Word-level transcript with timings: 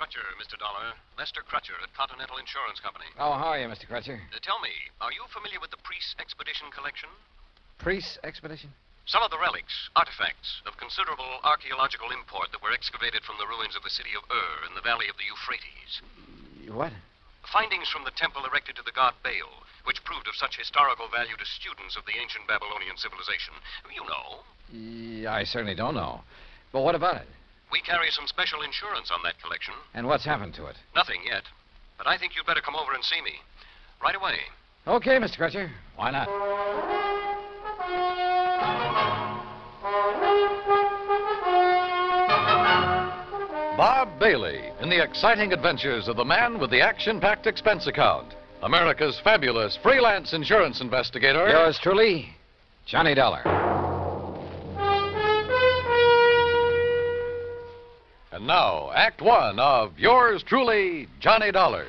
Crutcher, 0.00 0.32
Mr. 0.40 0.56
Dollar. 0.56 0.96
Lester 1.20 1.44
Crutcher 1.44 1.76
at 1.84 1.92
Continental 1.92 2.40
Insurance 2.40 2.80
Company. 2.80 3.04
Oh, 3.20 3.36
how 3.36 3.52
are 3.52 3.60
you, 3.60 3.68
Mr. 3.68 3.84
Crutcher? 3.84 4.16
Uh, 4.32 4.40
tell 4.40 4.56
me, 4.64 4.72
are 4.96 5.12
you 5.12 5.20
familiar 5.28 5.60
with 5.60 5.68
the 5.68 5.82
Priest 5.84 6.16
Expedition 6.16 6.72
Collection? 6.72 7.12
Priest 7.76 8.16
Expedition? 8.24 8.72
Some 9.04 9.20
of 9.20 9.28
the 9.28 9.36
relics, 9.36 9.92
artifacts 9.92 10.64
of 10.64 10.80
considerable 10.80 11.44
archaeological 11.44 12.08
import 12.16 12.48
that 12.48 12.64
were 12.64 12.72
excavated 12.72 13.28
from 13.28 13.36
the 13.36 13.44
ruins 13.44 13.76
of 13.76 13.84
the 13.84 13.92
city 13.92 14.16
of 14.16 14.24
Ur 14.32 14.64
in 14.64 14.72
the 14.72 14.80
valley 14.80 15.04
of 15.12 15.20
the 15.20 15.28
Euphrates. 15.28 16.00
What? 16.72 16.96
Findings 17.52 17.92
from 17.92 18.08
the 18.08 18.16
temple 18.16 18.48
erected 18.48 18.80
to 18.80 18.86
the 18.88 18.96
god 18.96 19.12
Baal, 19.20 19.68
which 19.84 20.00
proved 20.08 20.32
of 20.32 20.40
such 20.40 20.56
historical 20.56 21.12
value 21.12 21.36
to 21.36 21.44
students 21.44 22.00
of 22.00 22.08
the 22.08 22.16
ancient 22.16 22.48
Babylonian 22.48 22.96
civilization. 22.96 23.52
You 23.92 24.08
know. 24.08 24.48
Yeah, 24.72 25.36
I 25.36 25.44
certainly 25.44 25.76
don't 25.76 25.98
know. 25.98 26.24
But 26.72 26.88
what 26.88 26.96
about 26.96 27.20
it? 27.20 27.28
We 27.72 27.80
carry 27.82 28.10
some 28.10 28.26
special 28.26 28.62
insurance 28.62 29.10
on 29.12 29.20
that 29.24 29.40
collection. 29.42 29.74
And 29.94 30.06
what's 30.06 30.24
happened 30.24 30.54
to 30.54 30.66
it? 30.66 30.76
Nothing 30.94 31.20
yet. 31.24 31.44
But 31.98 32.06
I 32.06 32.18
think 32.18 32.34
you'd 32.34 32.46
better 32.46 32.60
come 32.60 32.74
over 32.74 32.92
and 32.92 33.04
see 33.04 33.20
me. 33.22 33.32
Right 34.02 34.16
away. 34.16 34.38
Okay, 34.86 35.18
Mr. 35.18 35.38
Crutcher. 35.38 35.70
Why 35.96 36.10
not? 36.10 36.26
Bob 43.76 44.18
Bailey 44.18 44.60
in 44.80 44.90
the 44.90 45.02
exciting 45.02 45.52
adventures 45.52 46.08
of 46.08 46.16
the 46.16 46.24
man 46.24 46.58
with 46.58 46.70
the 46.70 46.80
action 46.80 47.20
packed 47.20 47.46
expense 47.46 47.86
account. 47.86 48.34
America's 48.62 49.18
fabulous 49.24 49.78
freelance 49.82 50.32
insurance 50.32 50.80
investigator. 50.80 51.48
Yours 51.48 51.78
truly, 51.82 52.28
Johnny 52.86 53.14
Dollar. 53.14 53.42
And 58.40 58.46
now, 58.46 58.90
Act 58.94 59.20
One 59.20 59.58
of 59.58 59.98
yours 59.98 60.42
truly, 60.42 61.08
Johnny 61.20 61.52
Dollar. 61.52 61.84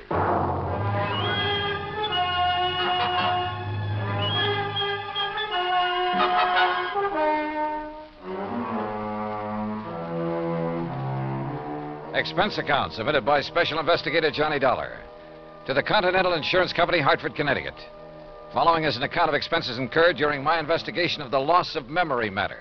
Expense 12.13 12.58
account 12.58 12.91
submitted 12.91 13.25
by 13.25 13.39
Special 13.39 13.80
Investigator 13.80 14.30
Johnny 14.30 14.59
Dollar 14.59 14.97
to 15.67 15.73
the 15.73 15.81
Continental 15.81 16.33
Insurance 16.33 16.73
Company, 16.73 16.99
Hartford, 16.99 17.33
Connecticut. 17.33 17.75
Following 18.53 18.83
is 18.83 18.97
an 18.97 19.03
account 19.03 19.30
of 19.30 19.36
expenses 19.36 19.77
incurred 19.77 20.17
during 20.17 20.43
my 20.43 20.59
investigation 20.59 21.21
of 21.21 21.31
the 21.31 21.39
loss 21.39 21.77
of 21.77 21.88
memory 21.88 22.30
matter. 22.30 22.59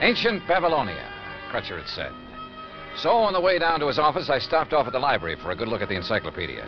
Ancient 0.00 0.46
Babylonia, 0.48 1.10
Crutcher 1.50 1.78
had 1.78 1.88
said. 1.88 2.12
So, 2.96 3.10
on 3.10 3.32
the 3.32 3.40
way 3.40 3.58
down 3.58 3.80
to 3.80 3.88
his 3.88 3.98
office, 3.98 4.30
I 4.30 4.38
stopped 4.38 4.72
off 4.72 4.86
at 4.86 4.92
the 4.92 4.98
library 4.98 5.36
for 5.42 5.50
a 5.50 5.56
good 5.56 5.68
look 5.68 5.82
at 5.82 5.88
the 5.88 5.96
encyclopedia. 5.96 6.64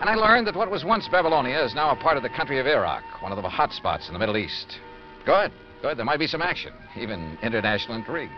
And 0.00 0.10
I 0.10 0.14
learned 0.14 0.46
that 0.46 0.56
what 0.56 0.70
was 0.70 0.84
once 0.84 1.08
Babylonia 1.08 1.64
is 1.64 1.74
now 1.74 1.90
a 1.90 1.96
part 1.96 2.16
of 2.16 2.22
the 2.22 2.28
country 2.28 2.58
of 2.58 2.66
Iraq, 2.66 3.02
one 3.22 3.32
of 3.32 3.40
the 3.40 3.48
hot 3.48 3.72
spots 3.72 4.08
in 4.08 4.12
the 4.12 4.18
Middle 4.18 4.36
East. 4.36 4.78
Good, 5.24 5.52
good. 5.80 5.96
There 5.96 6.04
might 6.04 6.18
be 6.18 6.26
some 6.26 6.42
action, 6.42 6.72
even 6.96 7.38
international 7.42 7.96
intrigue. 7.96 8.30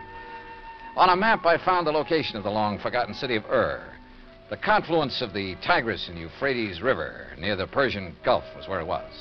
On 0.95 1.09
a 1.09 1.15
map, 1.15 1.45
I 1.45 1.63
found 1.63 1.85
the 1.85 1.91
location 1.91 2.37
of 2.37 2.43
the 2.43 2.49
long 2.49 2.79
forgotten 2.79 3.13
city 3.13 3.35
of 3.35 3.45
Ur. 3.45 3.83
The 4.49 4.57
confluence 4.57 5.21
of 5.21 5.33
the 5.33 5.55
Tigris 5.61 6.07
and 6.07 6.17
Euphrates 6.17 6.81
River 6.81 7.27
near 7.37 7.55
the 7.55 7.67
Persian 7.67 8.15
Gulf 8.23 8.45
was 8.55 8.67
where 8.67 8.79
it 8.79 8.87
was. 8.87 9.11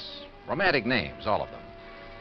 Romantic 0.49 0.87
names, 0.87 1.27
all 1.27 1.43
of 1.43 1.51
them. 1.51 1.61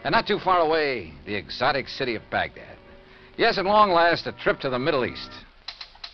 And 0.06 0.12
not 0.12 0.28
too 0.28 0.38
far 0.38 0.60
away, 0.60 1.12
the 1.26 1.34
exotic 1.34 1.88
city 1.88 2.14
of 2.14 2.22
Baghdad. 2.30 2.78
Yes, 3.38 3.58
at 3.58 3.66
long 3.66 3.90
last, 3.90 4.28
a 4.28 4.34
trip 4.34 4.60
to 4.60 4.70
the 4.70 4.78
Middle 4.78 5.04
East. 5.04 5.32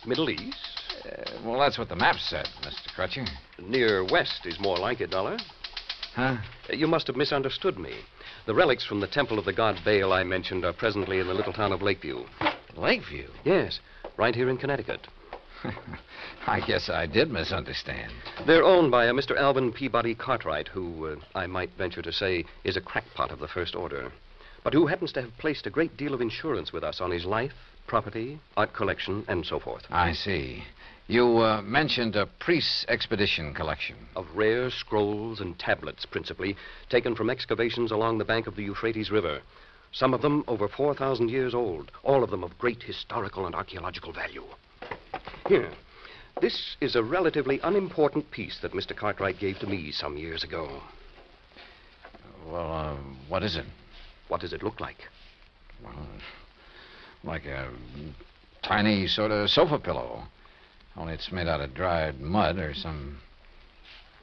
Middle 0.06 0.30
East? 0.30 0.56
Uh, 1.04 1.30
well, 1.44 1.60
that's 1.60 1.76
what 1.76 1.90
the 1.90 1.96
map 1.96 2.16
said, 2.16 2.48
Mr. 2.62 2.88
Crutcher. 2.96 3.28
Near 3.62 4.02
west 4.10 4.46
is 4.46 4.58
more 4.58 4.78
like 4.78 5.02
it, 5.02 5.10
Dollar. 5.10 5.36
Huh? 6.14 6.38
Uh, 6.70 6.72
You 6.72 6.86
must 6.86 7.06
have 7.08 7.16
misunderstood 7.16 7.78
me. 7.78 7.92
The 8.46 8.54
relics 8.54 8.86
from 8.86 9.00
the 9.00 9.06
temple 9.06 9.38
of 9.38 9.44
the 9.44 9.52
god 9.52 9.78
Baal 9.84 10.14
I 10.14 10.24
mentioned 10.24 10.64
are 10.64 10.72
presently 10.72 11.18
in 11.18 11.26
the 11.26 11.34
little 11.34 11.52
town 11.52 11.70
of 11.70 11.82
Lakeview. 11.82 12.24
Lakeview? 12.74 13.28
Yes, 13.44 13.80
right 14.16 14.34
here 14.34 14.48
in 14.48 14.56
Connecticut. 14.56 15.06
I 16.46 16.60
guess 16.60 16.88
I 16.88 17.06
did 17.06 17.30
misunderstand. 17.30 18.12
They're 18.46 18.64
owned 18.64 18.90
by 18.90 19.06
a 19.06 19.12
Mr. 19.12 19.36
Alvin 19.36 19.72
Peabody 19.72 20.14
Cartwright, 20.14 20.68
who, 20.68 21.06
uh, 21.06 21.16
I 21.34 21.46
might 21.46 21.70
venture 21.76 22.02
to 22.02 22.12
say, 22.12 22.44
is 22.64 22.76
a 22.76 22.80
crackpot 22.80 23.30
of 23.30 23.38
the 23.38 23.48
first 23.48 23.74
order, 23.74 24.12
but 24.64 24.72
who 24.72 24.86
happens 24.86 25.12
to 25.12 25.22
have 25.22 25.36
placed 25.38 25.66
a 25.66 25.70
great 25.70 25.96
deal 25.96 26.14
of 26.14 26.20
insurance 26.20 26.72
with 26.72 26.84
us 26.84 27.00
on 27.00 27.10
his 27.10 27.24
life, 27.24 27.52
property, 27.86 28.38
art 28.56 28.72
collection, 28.72 29.24
and 29.28 29.44
so 29.44 29.58
forth. 29.58 29.82
I 29.90 30.12
see. 30.12 30.64
You 31.08 31.38
uh, 31.38 31.62
mentioned 31.62 32.16
a 32.16 32.26
priest's 32.26 32.84
expedition 32.88 33.54
collection. 33.54 33.96
Of 34.16 34.26
rare 34.34 34.70
scrolls 34.70 35.40
and 35.40 35.58
tablets, 35.58 36.06
principally, 36.06 36.56
taken 36.88 37.14
from 37.14 37.28
excavations 37.28 37.90
along 37.90 38.18
the 38.18 38.24
bank 38.24 38.46
of 38.46 38.56
the 38.56 38.62
Euphrates 38.62 39.10
River. 39.10 39.40
Some 39.92 40.14
of 40.14 40.22
them 40.22 40.42
over 40.48 40.68
4,000 40.68 41.28
years 41.28 41.54
old, 41.54 41.90
all 42.02 42.24
of 42.24 42.30
them 42.30 42.42
of 42.42 42.56
great 42.56 42.82
historical 42.82 43.46
and 43.46 43.54
archaeological 43.54 44.12
value. 44.12 44.44
Here. 45.48 45.70
This 46.40 46.76
is 46.80 46.96
a 46.96 47.02
relatively 47.02 47.60
unimportant 47.62 48.30
piece 48.30 48.58
that 48.62 48.72
Mr. 48.72 48.96
Cartwright 48.96 49.38
gave 49.38 49.58
to 49.60 49.66
me 49.66 49.92
some 49.92 50.16
years 50.16 50.42
ago. 50.42 50.82
Well, 52.46 52.72
uh, 52.72 52.96
what 53.28 53.42
is 53.42 53.56
it? 53.56 53.66
What 54.28 54.40
does 54.40 54.52
it 54.52 54.62
look 54.62 54.80
like? 54.80 54.96
Well, 55.84 55.94
like 57.24 57.44
a 57.44 57.70
tiny 58.62 59.06
sort 59.06 59.30
of 59.30 59.50
sofa 59.50 59.78
pillow. 59.78 60.24
Only 60.96 61.14
it's 61.14 61.30
made 61.32 61.48
out 61.48 61.60
of 61.60 61.74
dried 61.74 62.20
mud 62.20 62.58
or 62.58 62.74
some. 62.74 63.18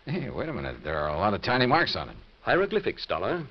Hey, 0.05 0.29
wait 0.29 0.49
a 0.49 0.53
minute. 0.53 0.77
There 0.83 0.97
are 0.97 1.09
a 1.09 1.17
lot 1.17 1.33
of 1.33 1.41
tiny 1.41 1.65
marks 1.65 1.95
on 1.95 2.09
it. 2.09 2.15
Hieroglyphics, 2.41 3.05
Dollar. 3.05 3.45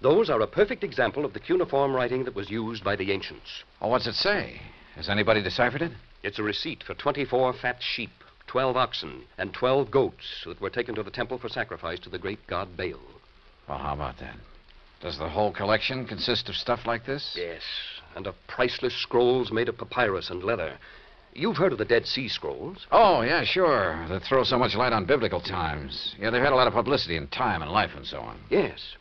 Those 0.00 0.30
are 0.30 0.40
a 0.40 0.46
perfect 0.46 0.84
example 0.84 1.24
of 1.24 1.32
the 1.32 1.40
cuneiform 1.40 1.92
writing 1.92 2.24
that 2.24 2.34
was 2.34 2.50
used 2.50 2.84
by 2.84 2.94
the 2.94 3.10
ancients. 3.10 3.64
Oh, 3.80 3.88
what's 3.88 4.06
it 4.06 4.14
say? 4.14 4.60
Has 4.94 5.08
anybody 5.08 5.42
deciphered 5.42 5.82
it? 5.82 5.92
It's 6.22 6.38
a 6.38 6.42
receipt 6.42 6.82
for 6.82 6.94
24 6.94 7.52
fat 7.54 7.78
sheep, 7.80 8.10
12 8.48 8.76
oxen, 8.76 9.22
and 9.36 9.54
12 9.54 9.90
goats 9.90 10.42
that 10.46 10.60
were 10.60 10.70
taken 10.70 10.94
to 10.96 11.02
the 11.02 11.10
temple 11.10 11.38
for 11.38 11.48
sacrifice 11.48 12.00
to 12.00 12.10
the 12.10 12.18
great 12.18 12.46
god 12.46 12.76
Baal. 12.76 13.00
Well, 13.68 13.78
how 13.78 13.94
about 13.94 14.18
that? 14.18 14.36
Does 15.00 15.18
the 15.18 15.28
whole 15.28 15.52
collection 15.52 16.06
consist 16.06 16.48
of 16.48 16.56
stuff 16.56 16.86
like 16.86 17.06
this? 17.06 17.36
Yes, 17.38 17.62
and 18.16 18.26
of 18.26 18.34
priceless 18.48 18.96
scrolls 18.96 19.52
made 19.52 19.68
of 19.68 19.78
papyrus 19.78 20.30
and 20.30 20.42
leather. 20.42 20.76
You've 21.34 21.56
heard 21.56 21.72
of 21.72 21.78
the 21.78 21.84
Dead 21.84 22.06
Sea 22.06 22.26
Scrolls. 22.28 22.86
Oh, 22.90 23.20
yeah, 23.20 23.44
sure. 23.44 24.04
That 24.08 24.22
throw 24.24 24.42
so 24.42 24.58
much 24.58 24.74
light 24.74 24.92
on 24.92 25.04
biblical 25.04 25.40
times. 25.40 26.16
Yeah, 26.18 26.30
they've 26.30 26.42
had 26.42 26.52
a 26.52 26.56
lot 26.56 26.66
of 26.66 26.72
publicity 26.72 27.16
in 27.16 27.28
time 27.28 27.62
and 27.62 27.70
life 27.70 27.92
and 27.94 28.04
so 28.04 28.18
on. 28.18 28.40
Yes. 28.50 28.96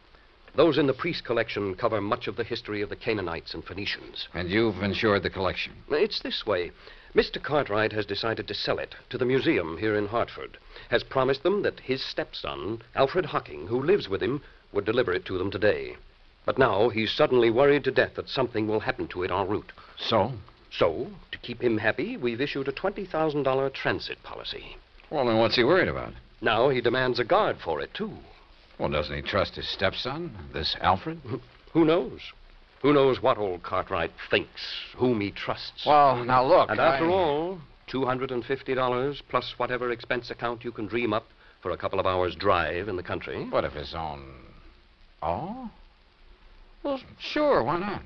Those 0.55 0.77
in 0.77 0.85
the 0.87 0.93
priest 0.93 1.23
collection 1.23 1.73
cover 1.73 2.01
much 2.01 2.27
of 2.27 2.35
the 2.35 2.43
history 2.43 2.81
of 2.81 2.89
the 2.89 2.95
Canaanites 2.95 3.53
and 3.53 3.63
Phoenicians. 3.63 4.27
And 4.33 4.49
you've 4.49 4.83
insured 4.83 5.23
the 5.23 5.29
collection. 5.29 5.73
It's 5.89 6.19
this 6.21 6.45
way. 6.45 6.71
Mr. 7.17 7.41
Cartwright 7.41 7.93
has 7.93 8.05
decided 8.05 8.47
to 8.47 8.53
sell 8.53 8.77
it 8.77 8.93
to 9.09 9.17
the 9.17 9.25
museum 9.25 9.79
here 9.79 9.95
in 9.95 10.05
Hartford. 10.05 10.55
Has 10.89 11.01
promised 11.01 11.41
them 11.41 11.63
that 11.63 11.79
his 11.79 12.05
stepson, 12.05 12.83
Alfred 12.93 13.25
Hocking, 13.25 13.65
who 13.65 13.81
lives 13.81 14.07
with 14.07 14.21
him, 14.21 14.43
would 14.71 14.85
deliver 14.85 15.11
it 15.13 15.25
to 15.25 15.35
them 15.39 15.49
today. 15.49 15.97
But 16.45 16.59
now 16.59 16.89
he's 16.89 17.11
suddenly 17.11 17.49
worried 17.49 17.83
to 17.85 17.91
death 17.91 18.13
that 18.17 18.29
something 18.29 18.67
will 18.67 18.81
happen 18.81 19.07
to 19.07 19.23
it 19.23 19.31
en 19.31 19.47
route. 19.47 19.71
So? 19.97 20.33
So, 20.69 21.09
to 21.31 21.39
keep 21.39 21.59
him 21.59 21.79
happy, 21.79 22.17
we've 22.17 22.39
issued 22.39 22.67
a 22.67 22.71
$20,000 22.71 23.73
transit 23.73 24.21
policy. 24.21 24.77
Well, 25.09 25.25
then 25.25 25.37
what's 25.37 25.55
he 25.55 25.63
worried 25.63 25.87
about? 25.87 26.13
Now 26.39 26.69
he 26.69 26.81
demands 26.81 27.17
a 27.17 27.23
guard 27.23 27.57
for 27.57 27.81
it, 27.81 27.95
too. 27.95 28.15
Well, 28.77 28.89
doesn't 28.89 29.15
he 29.15 29.23
trust 29.23 29.55
his 29.55 29.67
stepson, 29.67 30.37
this 30.53 30.75
Alfred? 30.81 31.19
Who 31.73 31.83
knows? 31.83 32.21
Who 32.81 32.93
knows 32.93 33.21
what 33.21 33.37
old 33.37 33.63
Cartwright 33.63 34.11
thinks, 34.29 34.61
whom 34.95 35.19
he 35.19 35.31
trusts. 35.31 35.85
Well, 35.85 36.23
now 36.23 36.45
look. 36.45 36.69
And 36.69 36.79
after 36.79 37.09
all, 37.09 37.59
$250 37.91 39.21
plus 39.29 39.53
whatever 39.57 39.91
expense 39.91 40.29
account 40.29 40.63
you 40.63 40.71
can 40.71 40.85
dream 40.85 41.11
up 41.13 41.25
for 41.61 41.71
a 41.71 41.77
couple 41.77 41.99
of 41.99 42.05
hours' 42.05 42.35
drive 42.35 42.87
in 42.87 42.95
the 42.95 43.03
country. 43.03 43.45
What 43.49 43.63
if 43.63 43.73
his 43.73 43.95
own. 43.95 44.25
Oh? 45.23 45.71
Well, 46.83 47.01
sure, 47.19 47.63
why 47.63 47.79
not? 47.79 48.03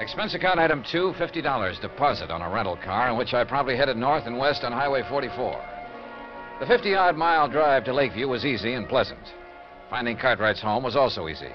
Expense 0.00 0.34
account 0.34 0.58
item 0.58 0.82
two, 0.90 1.14
$50 1.18 1.80
deposit 1.80 2.30
on 2.30 2.42
a 2.42 2.50
rental 2.50 2.76
car 2.76 3.08
in 3.10 3.16
which 3.16 3.32
I 3.32 3.44
probably 3.44 3.76
headed 3.76 3.96
north 3.96 4.26
and 4.26 4.36
west 4.36 4.64
on 4.64 4.72
Highway 4.72 5.02
44. 5.08 5.73
The 6.60 6.66
50 6.66 6.94
odd 6.94 7.16
mile 7.16 7.48
drive 7.48 7.84
to 7.84 7.92
Lakeview 7.92 8.28
was 8.28 8.44
easy 8.44 8.74
and 8.74 8.88
pleasant. 8.88 9.34
Finding 9.90 10.16
Cartwright's 10.16 10.62
home 10.62 10.84
was 10.84 10.96
also 10.96 11.28
easy. 11.28 11.50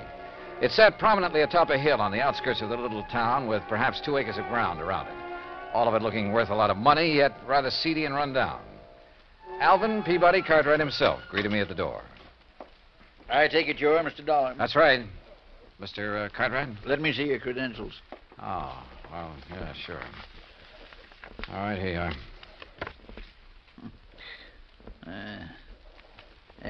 It 0.62 0.72
sat 0.72 1.00
prominently 1.00 1.42
atop 1.42 1.69
a 1.69 1.78
hill 1.78 2.01
on 2.01 2.12
the 2.12 2.22
outskirts 2.22 2.62
of 2.62 2.69
the 2.69 2.75
little 2.75 3.04
town 3.04 3.48
with 3.48 3.63
perhaps 3.69 4.01
two 4.01 4.18
acres 4.18 4.38
of 4.38 4.46
ground 4.48 4.81
around 4.81 5.07
it. 5.07 5.13
All 5.74 5.88
of 5.88 5.94
it 5.94 6.01
looking 6.01 6.34
worth 6.34 6.50
a 6.50 6.56
lot 6.56 6.69
of 6.69 6.75
money, 6.75 7.16
yet 7.16 7.31
rather 7.48 7.69
seedy 7.69 8.04
and 8.06 8.13
run 8.13 8.34
down. 8.34 8.60
Alvin 9.62 10.04
Peabody 10.04 10.42
Cartwright 10.42 10.80
himself 10.80 11.22
greeted 11.30 11.51
me 11.51 11.60
at 11.60 11.69
the 11.69 11.75
door. 11.75 12.01
I 13.30 13.48
take 13.48 13.68
it 13.68 13.80
you're 13.80 13.98
Mr. 14.00 14.25
Dollar. 14.25 14.56
That's 14.57 14.75
right. 14.75 15.06
Mr. 15.80 16.25
Uh, 16.25 16.30
Cartwright? 16.36 16.69
Let 16.86 17.00
me 17.00 17.13
see 17.13 17.24
your 17.24 17.40
credentials. 17.40 17.94
Oh, 18.42 18.84
well, 19.12 19.31
yeah, 19.50 19.74
sure. 19.86 20.01
All 21.50 21.56
right, 21.56 21.80
here 21.80 21.94
you 21.94 22.00
are. 22.00 22.13
Uh, 25.10 25.40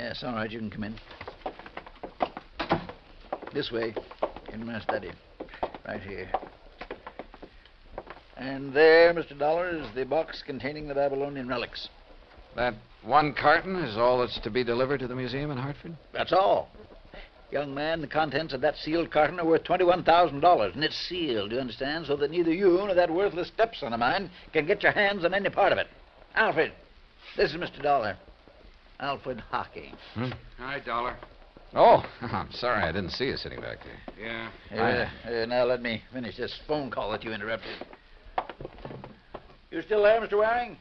yes, 0.10 0.24
all 0.24 0.34
right, 0.34 0.50
you 0.50 0.58
can 0.58 0.72
come 0.72 0.84
in. 0.84 0.96
This 3.54 3.72
way, 3.72 3.94
in 4.52 4.66
my 4.66 4.80
study. 4.80 5.12
Right 5.88 6.02
here. 6.02 6.32
And 8.36 8.74
there, 8.74 9.14
Mr. 9.14 9.38
Dollar, 9.38 9.70
is 9.70 9.86
the 9.94 10.06
box 10.06 10.42
containing 10.44 10.88
the 10.88 10.96
Babylonian 10.96 11.48
relics. 11.48 11.90
That 12.56 12.74
one 13.04 13.36
carton 13.40 13.76
is 13.76 13.98
all 13.98 14.20
that's 14.20 14.40
to 14.40 14.50
be 14.50 14.64
delivered 14.64 15.00
to 15.02 15.08
the 15.08 15.16
museum 15.16 15.52
in 15.52 15.60
Hartford? 15.60 15.96
That's 16.12 16.34
all. 16.34 16.70
Young 17.52 17.76
man, 17.76 18.02
the 18.02 18.08
contents 18.08 18.54
of 18.54 18.62
that 18.62 18.78
sealed 18.78 19.12
carton 19.12 19.40
are 19.40 19.46
worth 19.46 19.64
$21,000, 19.64 20.74
and 20.74 20.84
it's 20.84 20.98
sealed, 21.08 21.52
you 21.52 21.60
understand, 21.60 22.08
so 22.08 22.16
that 22.16 22.32
neither 22.32 22.52
you 22.52 22.70
nor 22.78 22.96
that 22.96 23.12
worthless 23.12 23.50
stepson 23.50 23.94
of 23.94 24.00
mine 24.00 24.32
can 24.54 24.66
get 24.66 24.82
your 24.82 24.92
hands 24.92 25.24
on 25.24 25.36
any 25.36 25.50
part 25.50 25.72
of 25.72 25.78
it. 25.78 25.88
Alfred, 26.34 26.72
this 27.38 27.52
is 27.52 27.58
Mr. 27.58 27.82
Dollar. 27.84 28.18
Alfred 29.00 29.42
Hocking. 29.50 29.96
Hmm? 30.14 30.30
Hi, 30.58 30.80
Dollar. 30.80 31.18
Oh, 31.74 32.04
I'm 32.22 32.52
sorry 32.52 32.84
I 32.84 32.92
didn't 32.92 33.12
see 33.12 33.26
you 33.26 33.38
sitting 33.38 33.62
back 33.62 33.78
there. 33.84 34.50
Yeah. 34.72 35.10
Uh, 35.26 35.30
uh, 35.30 35.46
now 35.46 35.66
let 35.66 35.82
me 35.82 36.02
finish 36.12 36.36
this 36.38 36.58
phone 36.68 36.90
call 36.92 37.12
that 37.12 37.24
you 37.24 37.32
interrupted. 37.32 37.86
You 39.72 39.82
still 39.84 40.04
there, 40.04 40.20
Mr. 40.20 40.38
Waring? 40.40 40.78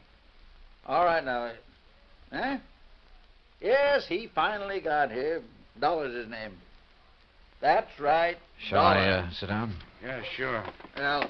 All 0.85 1.05
right 1.05 1.23
now. 1.23 1.51
Huh? 2.31 2.57
Yes, 3.61 4.05
he 4.07 4.29
finally 4.33 4.81
got 4.81 5.11
here. 5.11 5.41
Dollar's 5.79 6.15
his 6.15 6.29
name. 6.29 6.53
That's 7.61 7.99
right. 7.99 8.37
Shall 8.67 8.83
Dollar. 8.83 8.95
I 8.95 9.09
uh, 9.09 9.29
sit 9.31 9.47
down? 9.47 9.75
Yeah, 10.03 10.21
sure. 10.35 10.63
Well, 10.97 11.29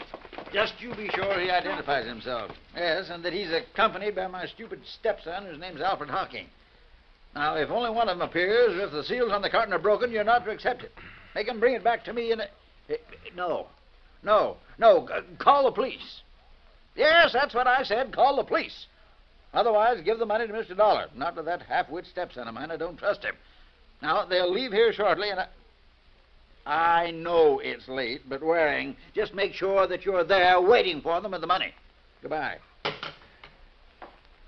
just 0.53 0.73
you 0.79 0.93
be 0.95 1.09
sure 1.13 1.39
he 1.39 1.49
identifies 1.49 2.07
himself. 2.07 2.51
Yes, 2.75 3.09
and 3.09 3.25
that 3.25 3.33
he's 3.33 3.51
accompanied 3.51 4.15
by 4.15 4.27
my 4.27 4.45
stupid 4.45 4.79
stepson, 4.99 5.45
whose 5.45 5.59
name's 5.59 5.81
Alfred 5.81 6.09
Hocking. 6.09 6.45
Now, 7.35 7.55
if 7.55 7.69
only 7.69 7.89
one 7.89 8.09
of 8.09 8.17
them 8.17 8.27
appears, 8.27 8.75
or 8.75 8.85
if 8.85 8.91
the 8.91 9.03
seals 9.03 9.31
on 9.31 9.41
the 9.41 9.49
carton 9.49 9.73
are 9.73 9.79
broken, 9.79 10.11
you're 10.11 10.23
not 10.23 10.45
to 10.45 10.51
accept 10.51 10.83
it. 10.83 10.91
Make 11.35 11.47
him 11.47 11.59
bring 11.59 11.75
it 11.75 11.83
back 11.83 12.03
to 12.05 12.13
me 12.13 12.31
in 12.31 12.39
a... 12.41 12.45
eh, 12.89 12.97
No. 13.35 13.67
No. 14.23 14.57
No. 14.77 15.07
Call 15.37 15.65
the 15.65 15.71
police. 15.71 16.21
Yes, 16.95 17.31
that's 17.31 17.53
what 17.53 17.67
I 17.67 17.83
said. 17.83 18.13
Call 18.13 18.35
the 18.35 18.43
police. 18.43 18.87
Otherwise, 19.53 20.01
give 20.03 20.19
the 20.19 20.25
money 20.25 20.47
to 20.47 20.53
Mr. 20.53 20.75
Dollar. 20.75 21.07
Not 21.15 21.35
to 21.35 21.43
that 21.43 21.61
half-wit 21.61 22.05
stepson 22.07 22.47
of 22.47 22.53
mine. 22.53 22.71
I 22.71 22.77
don't 22.77 22.97
trust 22.97 23.23
him. 23.23 23.35
Now, 24.01 24.25
they'll 24.25 24.51
leave 24.51 24.71
here 24.71 24.91
shortly, 24.93 25.29
and 25.29 25.39
I... 25.41 25.47
I 26.65 27.11
know 27.11 27.59
it's 27.63 27.87
late, 27.87 28.21
but 28.29 28.43
Waring, 28.43 28.95
just 29.15 29.33
make 29.33 29.53
sure 29.53 29.87
that 29.87 30.05
you're 30.05 30.23
there 30.23 30.61
waiting 30.61 31.01
for 31.01 31.19
them 31.19 31.31
with 31.31 31.41
the 31.41 31.47
money. 31.47 31.73
Goodbye. 32.21 32.57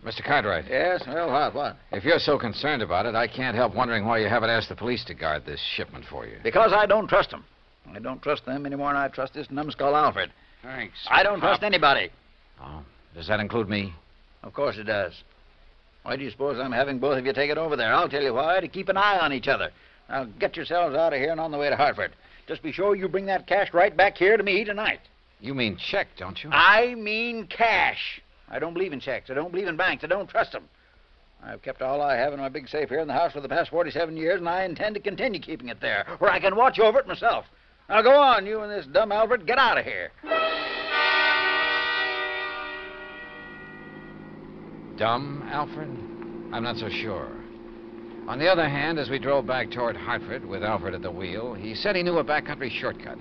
Mr. 0.04 0.24
Cartwright, 0.24 0.66
Yes? 0.68 1.04
Well, 1.08 1.32
what? 1.32 1.54
What? 1.54 1.78
if 1.92 2.04
you're 2.04 2.20
so 2.20 2.38
concerned 2.40 2.82
about 2.82 3.06
it, 3.06 3.14
I 3.14 3.28
can't 3.28 3.56
help 3.56 3.76
wondering 3.76 4.06
why 4.06 4.18
you 4.18 4.28
haven't 4.28 4.50
asked 4.50 4.70
the 4.70 4.76
police 4.76 5.04
to 5.06 5.14
guard 5.14 5.46
this 5.46 5.60
shipment 5.76 6.06
for 6.10 6.26
you. 6.26 6.38
Because 6.44 6.74
I 6.74 6.88
don't 6.88 7.08
trust 7.08 7.30
them. 7.30 7.46
I 7.94 8.00
don't 8.00 8.22
trust 8.22 8.46
them 8.46 8.66
any 8.66 8.76
more 8.76 8.90
than 8.92 9.02
I 9.02 9.08
trust 9.10 9.34
this 9.34 9.52
numbskull 9.52 9.96
Alfred. 9.96 10.32
Thanks. 10.64 10.96
I 11.10 11.24
don't 11.24 11.40
trust 11.40 11.62
anybody. 11.64 12.10
Oh, 12.62 12.82
does 13.16 13.28
that 13.28 13.40
include 13.40 13.70
me? 13.70 13.94
Of 14.44 14.54
course 14.54 14.78
it 14.78 14.84
does. 14.86 15.14
Why 16.04 16.16
do 16.16 16.24
you 16.24 16.32
suppose 16.32 16.60
I'm 16.60 16.72
having 16.72 16.98
both 16.98 17.20
of 17.20 17.26
you 17.26 17.34
take 17.34 17.52
it 17.52 17.58
over 17.58 17.76
there? 17.76 17.94
I'll 17.94 18.10
tell 18.10 18.24
you 18.24 18.34
why. 18.34 18.60
To 18.60 18.68
keep 18.68 18.90
an 18.90 18.98
eye 18.98 19.20
on 19.20 19.34
each 19.34 19.48
other. 19.48 19.70
Now, 20.10 20.24
get 20.40 20.56
yourselves 20.56 20.96
out 20.96 21.14
of 21.14 21.20
here 21.20 21.32
and 21.32 21.40
on 21.40 21.52
the 21.52 21.58
way 21.58 21.70
to 21.70 21.76
Hartford. 21.76 22.12
Just 22.48 22.64
be 22.64 22.72
sure 22.72 22.96
you 22.96 23.08
bring 23.08 23.28
that 23.28 23.48
cash 23.48 23.72
right 23.74 23.96
back 23.96 24.18
here 24.18 24.36
to 24.36 24.44
me 24.44 24.64
tonight. 24.64 25.00
You 25.40 25.54
mean 25.54 25.78
check, 25.78 26.08
don't 26.18 26.44
you? 26.44 26.50
I 26.52 26.96
mean 26.96 27.48
cash. 27.48 28.22
I 28.52 28.60
don't 28.60 28.74
believe 28.74 28.94
in 28.94 29.00
checks. 29.00 29.30
I 29.30 29.34
don't 29.34 29.52
believe 29.52 29.68
in 29.68 29.78
banks. 29.78 30.04
I 30.04 30.08
don't 30.08 30.30
trust 30.30 30.52
them. 30.52 30.66
I've 31.44 31.62
kept 31.62 31.82
all 31.82 32.02
I 32.02 32.18
have 32.18 32.34
in 32.34 32.40
my 32.40 32.50
big 32.50 32.68
safe 32.68 32.90
here 32.90 33.00
in 33.00 33.08
the 33.08 33.14
house 33.14 33.32
for 33.32 33.42
the 33.42 33.50
past 33.50 33.72
47 33.72 34.16
years, 34.16 34.40
and 34.40 34.48
I 34.48 34.64
intend 34.64 34.94
to 34.96 35.02
continue 35.02 35.40
keeping 35.40 35.70
it 35.70 35.82
there, 35.82 36.06
where 36.20 36.30
I 36.30 36.40
can 36.40 36.56
watch 36.56 36.78
over 36.78 37.00
it 37.00 37.08
myself. 37.08 37.46
Now 37.90 38.02
go 38.02 38.12
on, 38.12 38.46
you 38.46 38.62
and 38.62 38.72
this 38.72 38.86
dumb 38.86 39.12
Alfred. 39.12 39.48
Get 39.48 39.58
out 39.58 39.78
of 39.78 39.86
here. 39.86 40.12
Dumb, 44.98 45.50
Alfred? 45.52 45.90
I'm 46.54 46.64
not 46.64 46.78
so 46.78 46.90
sure. 46.90 47.30
On 48.28 48.38
the 48.38 48.48
other 48.48 48.70
hand, 48.70 49.00
as 49.00 49.10
we 49.10 49.18
drove 49.18 49.48
back 49.48 49.72
toward 49.72 49.98
Hartford 49.98 50.46
with 50.46 50.64
Alfred 50.64 50.94
at 50.94 51.02
the 51.02 51.10
wheel, 51.10 51.56
he 51.56 51.74
said 51.74 51.96
he 51.96 52.04
knew 52.04 52.20
a 52.20 52.24
backcountry 52.24 52.70
shortcut. 52.70 53.18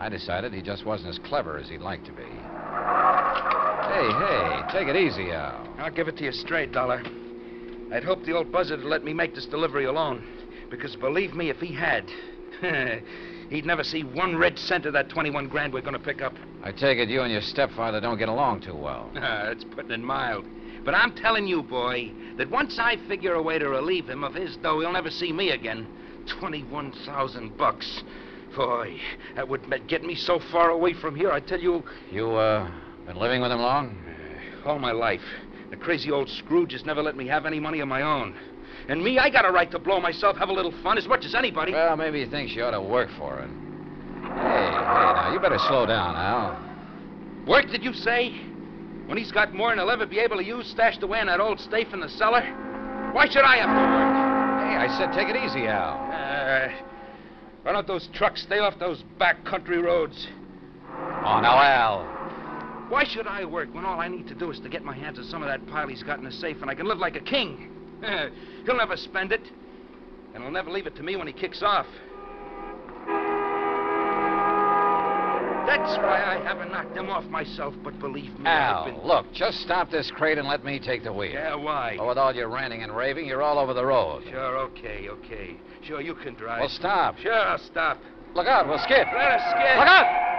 I 0.00 0.08
decided 0.08 0.52
he 0.52 0.62
just 0.62 0.84
wasn't 0.84 1.10
as 1.10 1.20
clever 1.20 1.56
as 1.56 1.68
he'd 1.68 1.82
like 1.82 2.04
to 2.04 2.12
be. 2.12 2.24
Hey, 2.70 4.08
hey, 4.12 4.62
take 4.72 4.88
it 4.88 4.96
easy, 4.96 5.30
Al. 5.32 5.66
I'll 5.78 5.90
give 5.90 6.08
it 6.08 6.16
to 6.18 6.24
you 6.24 6.32
straight, 6.32 6.72
Dollar. 6.72 7.02
I'd 7.92 8.04
hoped 8.04 8.24
the 8.24 8.32
old 8.32 8.52
buzzard 8.52 8.80
would 8.80 8.88
let 8.88 9.04
me 9.04 9.12
make 9.12 9.34
this 9.34 9.46
delivery 9.46 9.84
alone. 9.84 10.24
Because 10.70 10.94
believe 10.96 11.34
me, 11.34 11.50
if 11.50 11.58
he 11.58 11.74
had, 11.74 12.08
he'd 13.50 13.66
never 13.66 13.82
see 13.82 14.04
one 14.04 14.36
red 14.36 14.58
cent 14.58 14.86
of 14.86 14.92
that 14.92 15.08
21 15.08 15.48
grand 15.48 15.72
we're 15.72 15.80
going 15.80 15.94
to 15.94 15.98
pick 15.98 16.22
up. 16.22 16.34
I 16.62 16.70
take 16.70 16.98
it 16.98 17.08
you 17.08 17.22
and 17.22 17.32
your 17.32 17.42
stepfather 17.42 18.00
don't 18.00 18.18
get 18.18 18.28
along 18.28 18.60
too 18.60 18.76
well. 18.76 19.10
Ah, 19.16 19.46
That's 19.46 19.64
putting 19.64 19.90
it 19.90 20.00
mild. 20.00 20.46
But 20.84 20.94
I'm 20.94 21.14
telling 21.14 21.46
you, 21.46 21.62
boy, 21.62 22.12
that 22.38 22.48
once 22.48 22.78
I 22.78 22.96
figure 23.08 23.34
a 23.34 23.42
way 23.42 23.58
to 23.58 23.68
relieve 23.68 24.08
him 24.08 24.24
of 24.24 24.34
his 24.34 24.56
dough, 24.56 24.80
he'll 24.80 24.92
never 24.92 25.10
see 25.10 25.32
me 25.32 25.50
again. 25.50 25.86
21,000 26.38 27.56
bucks. 27.56 28.02
Boy, 28.56 28.98
that 29.36 29.48
would 29.48 29.62
get 29.86 30.02
me 30.02 30.14
so 30.14 30.40
far 30.50 30.70
away 30.70 30.94
from 30.94 31.14
here, 31.14 31.30
I 31.30 31.40
tell 31.40 31.60
you, 31.60 31.84
You, 32.10 32.32
uh, 32.32 32.68
been 33.06 33.16
living 33.16 33.40
with 33.40 33.52
him 33.52 33.60
long? 33.60 33.96
all 34.66 34.78
my 34.78 34.92
life. 34.92 35.22
The 35.70 35.76
crazy 35.76 36.10
old 36.10 36.28
Scrooge 36.28 36.72
has 36.72 36.84
never 36.84 37.02
let 37.02 37.16
me 37.16 37.26
have 37.28 37.46
any 37.46 37.60
money 37.60 37.80
of 37.80 37.88
my 37.88 38.02
own. 38.02 38.34
And 38.88 39.02
me, 39.02 39.18
I 39.18 39.30
got 39.30 39.48
a 39.48 39.52
right 39.52 39.70
to 39.70 39.78
blow 39.78 40.00
myself, 40.00 40.36
have 40.36 40.48
a 40.48 40.52
little 40.52 40.74
fun, 40.82 40.98
as 40.98 41.06
much 41.06 41.24
as 41.24 41.34
anybody. 41.34 41.72
Well, 41.72 41.96
maybe 41.96 42.24
he 42.24 42.30
thinks 42.30 42.54
you 42.54 42.64
ought 42.64 42.72
to 42.72 42.82
work 42.82 43.08
for 43.16 43.38
it. 43.38 43.48
Hey, 44.22 44.28
hey, 44.28 44.70
now, 44.70 45.32
you 45.32 45.40
better 45.40 45.58
slow 45.58 45.86
down, 45.86 46.16
Al. 46.16 46.58
Work, 47.46 47.70
did 47.70 47.84
you 47.84 47.92
say? 47.92 48.34
When 49.06 49.16
he's 49.16 49.32
got 49.32 49.54
more 49.54 49.70
than 49.70 49.78
he'll 49.78 49.90
ever 49.90 50.06
be 50.06 50.18
able 50.18 50.36
to 50.36 50.44
use 50.44 50.68
stashed 50.68 51.02
away 51.02 51.20
in 51.20 51.26
that 51.26 51.40
old 51.40 51.58
safe 51.60 51.88
in 51.92 52.00
the 52.00 52.08
cellar? 52.08 52.42
Why 53.12 53.28
should 53.28 53.42
I 53.42 53.56
have 53.56 53.70
to 53.70 53.74
work? 53.74 54.70
Hey, 54.70 54.76
I 54.76 54.98
said 54.98 55.12
take 55.12 55.28
it 55.28 55.36
easy, 55.36 55.66
Al. 55.66 55.98
Uh, 55.98 56.89
why 57.62 57.72
don't 57.72 57.86
those 57.86 58.08
trucks 58.14 58.42
stay 58.42 58.58
off 58.58 58.78
those 58.78 59.02
back 59.18 59.44
country 59.44 59.78
roads? 59.78 60.26
Oh, 60.88 61.40
now, 61.40 61.58
Al. 61.60 62.04
Why 62.88 63.04
should 63.04 63.26
I 63.26 63.44
work 63.44 63.72
when 63.72 63.84
all 63.84 64.00
I 64.00 64.08
need 64.08 64.26
to 64.28 64.34
do 64.34 64.50
is 64.50 64.58
to 64.60 64.68
get 64.68 64.82
my 64.82 64.94
hands 64.94 65.18
on 65.18 65.24
some 65.24 65.42
of 65.42 65.48
that 65.48 65.64
pile 65.68 65.86
he's 65.86 66.02
got 66.02 66.18
in 66.18 66.24
the 66.24 66.32
safe 66.32 66.56
and 66.60 66.70
I 66.70 66.74
can 66.74 66.86
live 66.86 66.98
like 66.98 67.16
a 67.16 67.20
king? 67.20 67.70
he'll 68.64 68.76
never 68.76 68.96
spend 68.96 69.32
it. 69.32 69.42
And 70.34 70.42
he'll 70.42 70.52
never 70.52 70.70
leave 70.70 70.86
it 70.86 70.96
to 70.96 71.02
me 71.02 71.16
when 71.16 71.26
he 71.26 71.32
kicks 71.32 71.62
off. 71.62 71.86
That's 75.70 75.98
why 75.98 76.20
I 76.24 76.42
haven't 76.42 76.72
knocked 76.72 76.94
them 76.96 77.10
off 77.10 77.24
myself, 77.26 77.74
but 77.84 77.96
believe 78.00 78.36
me, 78.40 78.46
I've 78.46 78.76
Al, 78.76 78.84
been... 78.86 79.06
look, 79.06 79.32
just 79.32 79.60
stop 79.60 79.88
this 79.88 80.10
crate 80.16 80.36
and 80.36 80.48
let 80.48 80.64
me 80.64 80.80
take 80.80 81.04
the 81.04 81.12
wheel. 81.12 81.30
Yeah, 81.30 81.54
why? 81.54 81.96
Oh, 82.00 82.08
with 82.08 82.18
all 82.18 82.34
your 82.34 82.48
ranting 82.48 82.82
and 82.82 82.94
raving, 82.94 83.26
you're 83.26 83.40
all 83.40 83.56
over 83.56 83.72
the 83.72 83.84
road. 83.84 84.24
Sure, 84.28 84.58
okay, 84.58 85.08
okay. 85.08 85.56
Sure, 85.84 86.00
you 86.00 86.16
can 86.16 86.34
drive. 86.34 86.58
Well, 86.58 86.68
stop. 86.68 87.18
Sure, 87.18 87.32
I'll 87.32 87.58
stop. 87.58 87.98
Look 88.34 88.48
out, 88.48 88.66
we'll 88.66 88.78
skid. 88.78 89.06
Let 89.14 89.30
us 89.30 89.42
skid. 89.52 89.78
Look 89.78 89.86
out! 89.86 90.29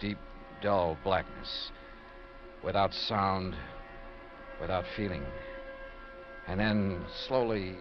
Deep, 0.00 0.18
dull 0.62 0.96
blackness, 1.04 1.70
without 2.64 2.92
sound, 2.92 3.54
without 4.60 4.84
feeling. 4.96 5.24
And 6.46 6.58
then, 6.58 7.04
slowly, 7.26 7.76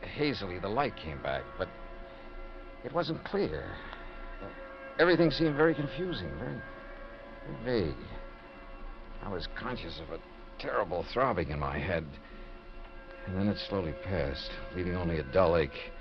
hazily, 0.00 0.58
the 0.58 0.68
light 0.68 0.96
came 0.96 1.20
back, 1.22 1.42
but 1.58 1.68
it 2.84 2.92
wasn't 2.92 3.24
clear. 3.24 3.64
everything 4.98 5.30
seemed 5.30 5.56
very 5.56 5.74
confusing, 5.74 6.30
very, 6.38 6.60
very 7.64 7.82
vague. 7.86 8.06
I 9.22 9.28
was 9.28 9.48
conscious 9.58 10.00
of 10.00 10.12
a 10.12 10.20
terrible 10.58 11.04
throbbing 11.12 11.50
in 11.50 11.58
my 11.58 11.78
head. 11.78 12.04
And 13.26 13.36
then 13.36 13.48
it 13.48 13.56
slowly 13.68 13.94
passed, 14.04 14.50
leaving 14.76 14.96
only 14.96 15.18
a 15.18 15.22
dull 15.24 15.56
ache. 15.56 15.92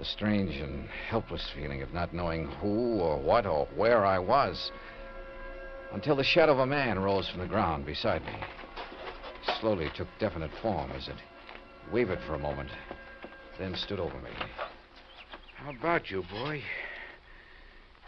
A 0.00 0.04
strange 0.04 0.56
and 0.56 0.88
helpless 1.08 1.48
feeling 1.54 1.82
of 1.82 1.94
not 1.94 2.12
knowing 2.12 2.46
who 2.60 2.98
or 2.98 3.18
what 3.18 3.46
or 3.46 3.66
where 3.76 4.04
I 4.04 4.18
was. 4.18 4.72
Until 5.92 6.16
the 6.16 6.24
shadow 6.24 6.52
of 6.52 6.58
a 6.58 6.66
man 6.66 6.98
rose 6.98 7.28
from 7.28 7.40
the 7.40 7.46
ground 7.46 7.86
beside 7.86 8.24
me. 8.24 8.34
Slowly 9.60 9.90
took 9.96 10.08
definite 10.18 10.50
form 10.60 10.90
as 10.92 11.06
it 11.06 11.16
wavered 11.92 12.18
for 12.26 12.34
a 12.34 12.38
moment, 12.38 12.70
then 13.58 13.76
stood 13.76 14.00
over 14.00 14.18
me. 14.18 14.30
How 15.54 15.70
about 15.70 16.10
you, 16.10 16.24
boy? 16.30 16.62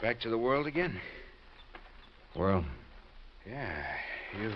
Back 0.02 0.20
to 0.20 0.28
the 0.28 0.38
world 0.38 0.66
again? 0.66 1.00
Well, 2.34 2.64
Yeah, 3.48 3.84
you. 4.38 4.52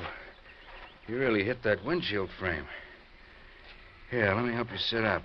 You 1.06 1.18
really 1.18 1.44
hit 1.44 1.62
that 1.62 1.84
windshield 1.84 2.30
frame. 2.38 2.66
Here, 4.10 4.34
let 4.34 4.44
me 4.44 4.52
help 4.52 4.70
you 4.72 4.78
sit 4.78 5.04
up. 5.04 5.22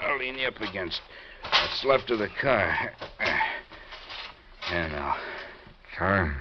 I'll 0.00 0.18
lean 0.18 0.38
you 0.38 0.48
up 0.48 0.60
against 0.60 1.00
what's 1.42 1.84
left 1.84 2.10
of 2.10 2.18
the 2.18 2.28
car. 2.40 2.92
Here 4.68 4.88
now. 4.88 5.16
car. 5.96 6.36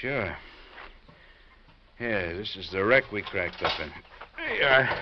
Sure. 0.00 0.36
Here, 1.98 2.36
this 2.36 2.56
is 2.56 2.70
the 2.70 2.84
wreck 2.84 3.04
we 3.12 3.22
cracked 3.22 3.62
up 3.62 3.78
in. 3.80 3.90
There 4.36 4.56
you 4.56 4.64
are. 4.64 4.98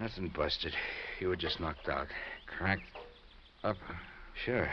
Nothing 0.00 0.28
busted. 0.36 0.74
You 1.20 1.28
were 1.28 1.36
just 1.36 1.60
knocked 1.60 1.88
out. 1.88 2.08
Cracked 2.58 2.82
up. 3.64 3.76
Sure. 4.44 4.68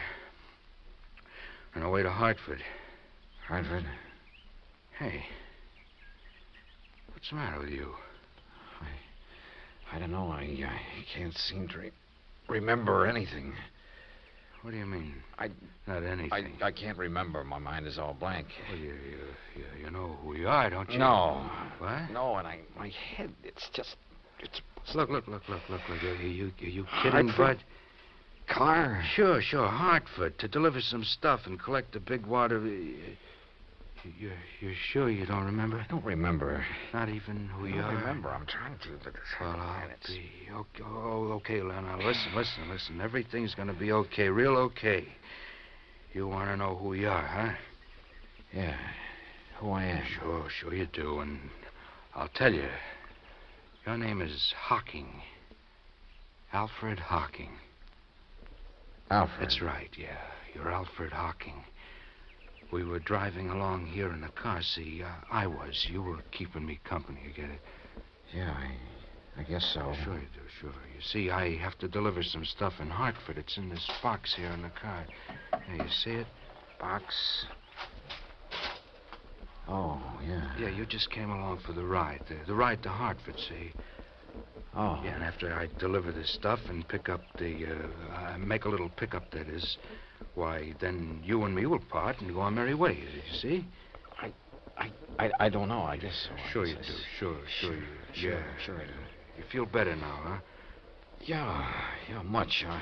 On 1.76 1.84
our 1.84 1.90
way 1.90 2.04
to 2.04 2.10
Hartford. 2.10 2.62
Hartford. 3.48 3.86
Hey. 4.98 5.26
What's 7.14 7.30
the 7.30 7.36
matter 7.36 7.60
with 7.60 7.70
you? 7.70 7.94
I 9.96 10.00
don't 10.00 10.12
know. 10.12 10.28
I, 10.28 10.42
I 10.42 11.18
can't 11.18 11.38
seem 11.38 11.70
to 11.70 11.78
re- 11.80 11.92
remember 12.50 13.06
anything. 13.06 13.54
What 14.62 14.72
do 14.72 14.78
you 14.78 14.86
mean? 14.86 15.14
I- 15.40 15.52
Not 15.88 16.04
I, 16.04 16.08
anything. 16.08 16.58
I 16.62 16.72
can't 16.72 16.98
remember. 16.98 17.44
My 17.44 17.60
mind 17.60 17.88
is 17.88 17.98
all 17.98 18.14
blank. 18.14 18.48
Well, 18.70 18.78
you, 18.78 18.88
you, 18.88 19.18
you, 19.56 19.86
you 19.86 19.92
know 19.92 20.18
who 20.22 20.36
you 20.36 20.50
are, 20.50 20.70
don't 20.70 20.90
you? 20.92 21.00
No. 21.00 21.50
What? 21.80 22.12
No, 22.12 22.36
and 22.36 22.48
I, 22.48 22.60
my 22.78 22.92
head, 23.16 23.32
it's 23.44 23.70
just, 23.74 23.96
it's 24.40 24.62
Look, 24.94 25.10
look, 25.10 25.28
look, 25.28 25.48
look, 25.50 25.62
look, 25.70 25.82
look. 25.90 26.04
Are 26.04 26.16
you, 26.22 26.52
are 26.62 26.66
you 26.66 26.86
kidding, 27.02 27.28
Hartford? 27.30 27.58
Bud? 27.58 27.64
car. 28.48 29.04
Sure, 29.16 29.42
sure. 29.42 29.68
Hartford 29.68 30.38
to 30.40 30.48
deliver 30.48 30.80
some 30.82 31.04
stuff 31.04 31.42
and 31.46 31.60
collect 31.60 31.96
a 31.96 32.00
big 32.00 32.26
wad 32.26 32.52
of. 32.52 32.66
Uh, 32.66 32.70
you're, 34.20 34.32
you're 34.62 34.74
sure 34.92 35.10
you 35.10 35.26
don't 35.26 35.46
remember? 35.46 35.78
I 35.78 35.86
don't 35.90 36.04
remember. 36.06 36.64
Not 36.94 37.10
even 37.10 37.48
who 37.48 37.66
I 37.66 37.70
you 37.70 37.76
don't 37.76 37.84
are? 37.86 37.96
remember. 37.98 38.30
I'm 38.30 38.46
trying 38.46 38.78
to, 38.80 38.90
but 39.04 39.10
it's 39.10 39.18
Well, 39.40 39.50
I'll 39.60 39.86
it's- 39.86 40.08
be 40.08 40.50
okay. 40.52 40.84
Oh, 40.86 41.32
okay, 41.38 41.60
Now, 41.62 41.98
listen, 41.98 42.36
listen, 42.36 42.70
listen. 42.70 43.02
Everything's 43.02 43.56
going 43.56 43.68
to 43.68 43.74
be 43.74 43.92
okay, 43.92 44.30
real 44.30 44.56
okay. 44.58 45.06
You 46.14 46.28
want 46.28 46.50
to 46.50 46.58
know 46.58 46.76
who 46.76 46.94
you 46.94 47.10
are, 47.10 47.26
huh? 47.28 47.54
Yeah, 48.54 48.78
who 49.60 49.72
I 49.72 49.84
am. 49.84 50.04
Sure, 50.22 50.46
sure 50.50 50.74
you 50.74 50.86
do. 50.94 51.20
And 51.20 51.40
I'll 52.16 52.30
tell 52.30 52.54
you. 52.54 52.70
Your 53.86 53.98
name 53.98 54.22
is 54.22 54.54
Hocking. 54.58 55.22
Alfred 56.54 57.00
Hocking. 57.00 57.52
Alfred. 59.12 59.42
That's 59.42 59.62
right, 59.62 59.90
yeah. 59.98 60.18
You're 60.54 60.72
Alfred 60.72 61.12
Hocking. 61.12 61.64
We 62.76 62.84
were 62.84 63.00
driving 63.00 63.50
along 63.50 63.86
here 63.86 64.12
in 64.12 64.20
the 64.20 64.28
car. 64.28 64.62
See, 64.62 65.02
uh, 65.02 65.08
I 65.32 65.48
was. 65.48 65.88
You 65.90 66.02
were 66.02 66.20
keeping 66.32 66.66
me 66.66 66.78
company, 66.84 67.22
you 67.26 67.32
get 67.32 67.50
it? 67.50 67.62
Yeah, 68.36 68.54
I, 68.54 69.40
I 69.40 69.44
guess 69.44 69.66
so. 69.74 69.94
Sure 70.04 70.16
you 70.16 70.28
do, 70.34 70.42
sure. 70.60 70.72
You 70.94 71.02
see, 71.02 71.30
I 71.30 71.56
have 71.56 71.78
to 71.78 71.88
deliver 71.88 72.22
some 72.22 72.44
stuff 72.44 72.74
in 72.82 72.90
Hartford. 72.90 73.38
It's 73.38 73.56
in 73.56 73.70
this 73.70 73.90
box 74.04 74.36
here 74.36 74.50
in 74.50 74.62
the 74.62 74.72
car. 74.72 75.06
There, 75.52 75.86
you 75.86 75.90
see 76.04 76.12
it? 76.12 76.28
Box. 76.78 77.46
Oh, 79.70 80.02
yeah. 80.28 80.52
Yeah, 80.60 80.70
you 80.70 80.86
just 80.86 81.10
came 81.10 81.32
along 81.32 81.60
for 81.66 81.72
the 81.72 81.86
ride. 81.86 82.24
The, 82.28 82.36
the 82.46 82.56
ride 82.56 82.84
to 82.84 82.90
Hartford, 82.90 83.40
see? 83.40 83.72
Oh. 84.76 85.00
Yeah, 85.02 85.16
and 85.16 85.24
after 85.24 85.54
I 85.54 85.70
deliver 85.80 86.12
this 86.12 86.30
stuff 86.30 86.60
and 86.68 86.86
pick 86.86 87.08
up 87.08 87.22
the, 87.40 87.68
uh, 87.68 88.34
uh, 88.34 88.38
make 88.38 88.66
a 88.66 88.70
little 88.70 88.90
pickup, 88.90 89.32
that 89.32 89.48
is, 89.48 89.78
why, 90.34 90.74
then 90.80 91.22
you 91.24 91.44
and 91.44 91.56
me 91.56 91.66
will 91.66 91.80
part 91.80 92.20
and 92.22 92.34
go 92.34 92.42
our 92.42 92.52
merry 92.52 92.76
ways, 92.76 93.08
you 93.14 93.22
see? 93.42 93.66
I, 94.78 94.92
I, 95.18 95.32
I 95.40 95.50
don't 95.50 95.70
know. 95.70 95.82
I 95.84 95.98
guess 95.98 96.28
so. 96.28 96.36
Sure 96.52 96.66
you 96.66 96.76
do. 96.76 96.82
Sure, 97.20 97.38
sure 97.62 97.76
you 97.76 97.84
Sure, 98.14 98.32
Yeah. 98.32 98.44
sure 98.66 98.76
I 98.78 98.86
do. 98.86 98.94
You 99.38 99.44
feel 99.52 99.66
better 99.66 99.96
now, 99.96 100.20
huh? 100.24 100.38
Yeah, 101.22 101.72
yeah, 102.10 102.22
much. 102.22 102.66
I. 102.68 102.82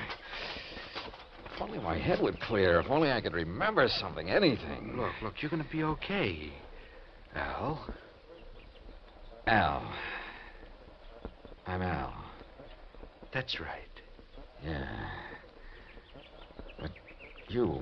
If 1.54 1.62
only 1.62 1.78
my 1.78 1.96
head 1.96 2.20
would 2.20 2.40
clear. 2.40 2.80
If 2.80 2.90
only 2.90 3.10
I 3.10 3.20
could 3.20 3.32
remember 3.32 3.86
something, 3.88 4.28
anything. 4.28 4.94
Look, 4.96 5.12
look, 5.22 5.34
you're 5.40 5.50
going 5.50 5.62
to 5.62 5.70
be 5.70 5.84
okay. 5.84 6.52
Al? 7.34 7.88
Al. 9.46 9.92
I'm 11.66 11.82
Al. 11.82 12.14
That's 13.32 13.60
right. 13.60 14.02
Yeah. 14.64 15.23
You. 17.54 17.80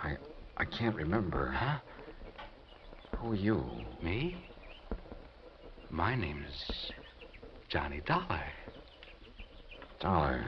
I. 0.00 0.16
I 0.56 0.64
can't 0.64 0.96
remember. 0.96 1.52
Huh? 1.56 1.78
Who 3.18 3.30
are 3.30 3.36
you? 3.36 3.62
Me? 4.02 4.34
My 5.90 6.16
name 6.16 6.44
is 6.48 6.90
Johnny 7.68 8.00
Dollar. 8.04 8.42
Dollar. 10.00 10.44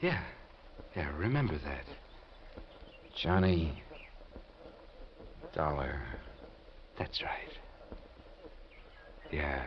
Yeah. 0.00 0.24
Yeah, 0.96 1.08
remember 1.16 1.54
that. 1.58 1.84
Johnny. 3.14 3.80
Dollar. 5.54 6.02
That's 6.98 7.22
right. 7.22 7.52
Yeah. 9.30 9.62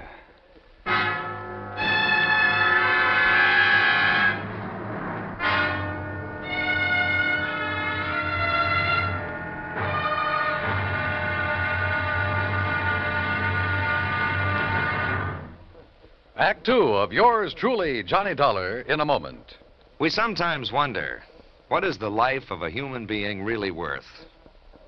Act 16.53 16.67
two 16.67 16.93
of 16.93 17.12
yours 17.12 17.51
truly, 17.55 18.03
Johnny 18.03 18.36
Dollar, 18.36 18.81
in 18.81 19.00
a 19.00 19.05
moment. 19.05 19.57
We 19.98 20.12
sometimes 20.12 20.72
wonder 20.72 21.24
what 21.67 21.83
is 21.83 21.98
the 21.98 22.12
life 22.12 22.51
of 22.51 22.62
a 22.62 22.69
human 22.69 23.07
being 23.07 23.41
really 23.43 23.72
worth? 23.72 24.27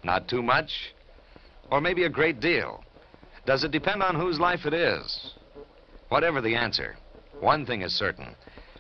Not 0.03 0.27
too 0.27 0.43
much? 0.43 0.93
Or 1.71 1.81
maybe 1.81 2.03
a 2.03 2.17
great 2.17 2.39
deal? 2.39 2.83
Does 3.47 3.63
it 3.63 3.71
depend 3.71 4.03
on 4.03 4.13
whose 4.13 4.39
life 4.39 4.67
it 4.67 4.75
is? 4.75 5.33
Whatever 6.09 6.39
the 6.39 6.55
answer, 6.55 6.97
one 7.39 7.65
thing 7.65 7.81
is 7.81 7.95
certain. 7.95 8.35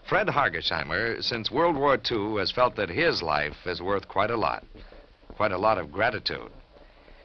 Fred 0.07 0.27
Hargesheimer, 0.27 1.23
since 1.23 1.49
World 1.49 1.75
War 1.75 1.97
II, 1.97 2.37
has 2.37 2.51
felt 2.51 2.75
that 2.75 2.89
his 2.89 3.23
life 3.23 3.65
is 3.65 3.81
worth 3.81 4.07
quite 4.07 4.29
a 4.29 4.37
lot. 4.37 4.63
Quite 5.35 5.53
a 5.53 5.57
lot 5.57 5.79
of 5.79 5.91
gratitude. 5.91 6.51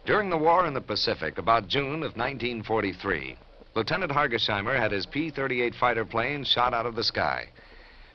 During 0.07 0.31
the 0.31 0.39
war 0.39 0.67
in 0.67 0.73
the 0.73 0.81
Pacific, 0.81 1.37
about 1.37 1.69
June 1.69 2.03
of 2.03 2.17
1943, 2.17 3.37
Lieutenant 3.75 4.11
Hargesheimer 4.11 4.77
had 4.77 4.91
his 4.91 5.07
P 5.07 5.31
38 5.31 5.77
fighter 5.77 6.05
plane 6.05 6.43
shot 6.43 6.75
out 6.75 6.87
of 6.87 6.97
the 6.97 7.05
sky. 7.05 7.47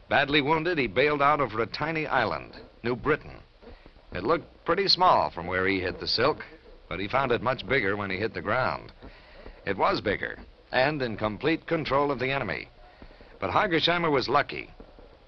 Badly 0.09 0.41
wounded, 0.41 0.77
he 0.77 0.87
bailed 0.87 1.21
out 1.21 1.39
over 1.39 1.61
a 1.61 1.65
tiny 1.65 2.05
island, 2.05 2.51
New 2.83 2.95
Britain. 2.95 3.37
It 4.13 4.25
looked 4.25 4.65
pretty 4.65 4.89
small 4.89 5.29
from 5.29 5.47
where 5.47 5.65
he 5.65 5.79
hit 5.79 5.99
the 5.99 6.07
silk, 6.07 6.43
but 6.89 6.99
he 6.99 7.07
found 7.07 7.31
it 7.31 7.41
much 7.41 7.67
bigger 7.67 7.95
when 7.95 8.09
he 8.09 8.17
hit 8.17 8.33
the 8.33 8.41
ground. 8.41 8.91
It 9.65 9.77
was 9.77 10.01
bigger, 10.01 10.37
and 10.73 11.01
in 11.01 11.15
complete 11.15 11.65
control 11.65 12.11
of 12.11 12.19
the 12.19 12.31
enemy. 12.31 12.67
But 13.39 13.51
Hargesheimer 13.51 14.11
was 14.11 14.27
lucky. 14.27 14.69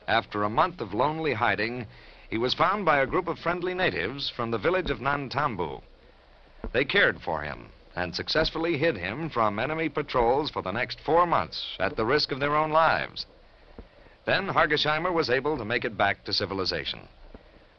After 0.09 0.43
a 0.43 0.49
month 0.49 0.81
of 0.81 0.93
lonely 0.93 1.33
hiding, 1.33 1.87
he 2.29 2.37
was 2.37 2.53
found 2.53 2.83
by 2.83 2.97
a 2.97 3.07
group 3.07 3.29
of 3.29 3.39
friendly 3.39 3.73
natives 3.73 4.29
from 4.29 4.51
the 4.51 4.57
village 4.57 4.89
of 4.89 4.99
Nantambu. 4.99 5.81
They 6.73 6.83
cared 6.83 7.21
for 7.21 7.41
him 7.41 7.69
and 7.97 8.15
successfully 8.15 8.77
hid 8.77 8.95
him 8.95 9.27
from 9.27 9.57
enemy 9.57 9.89
patrols 9.89 10.51
for 10.51 10.61
the 10.61 10.71
next 10.71 10.99
four 11.01 11.25
months 11.25 11.75
at 11.79 11.95
the 11.95 12.05
risk 12.05 12.31
of 12.31 12.39
their 12.39 12.55
own 12.55 12.69
lives. 12.69 13.25
Then 14.25 14.47
Hargesheimer 14.47 15.11
was 15.11 15.31
able 15.31 15.57
to 15.57 15.65
make 15.65 15.83
it 15.83 15.97
back 15.97 16.23
to 16.25 16.33
civilization. 16.33 16.99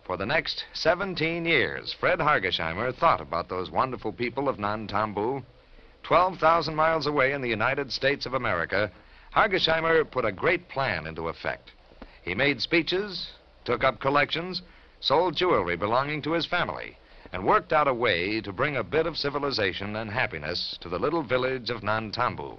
For 0.05 0.17
the 0.17 0.27
next 0.27 0.65
17 0.75 1.45
years, 1.45 1.95
Fred 2.01 2.19
Hargesheimer 2.19 2.93
thought 2.97 3.21
about 3.21 3.49
those 3.49 3.71
wonderful 3.71 4.13
people 4.13 4.49
of 4.49 4.59
Nantambu. 4.59 5.45
12,000 6.03 6.75
miles 6.75 7.07
away 7.07 7.33
in 7.33 7.41
the 7.41 7.49
United 7.49 7.93
States 7.93 8.27
of 8.27 8.35
America, 8.35 8.91
Hargesheimer 9.37 10.05
put 10.11 10.25
a 10.25 10.33
great 10.33 10.69
plan 10.69 11.07
into 11.07 11.29
effect. 11.29 11.71
He 12.23 12.35
made 12.35 12.61
speeches, 12.61 13.31
took 13.65 13.85
up 13.85 14.01
collections, 14.01 14.63
sold 14.99 15.37
jewelry 15.37 15.77
belonging 15.77 16.23
to 16.23 16.33
his 16.33 16.47
family, 16.47 16.97
and 17.32 17.44
worked 17.44 17.73
out 17.73 17.88
a 17.88 17.94
way 17.94 18.40
to 18.40 18.52
bring 18.52 18.76
a 18.76 18.85
bit 18.85 19.06
of 19.06 19.16
civilization 19.16 19.97
and 19.97 20.11
happiness 20.11 20.78
to 20.80 20.88
the 20.88 20.99
little 20.99 21.23
village 21.23 21.70
of 21.70 21.82
Nantambu. 21.82 22.58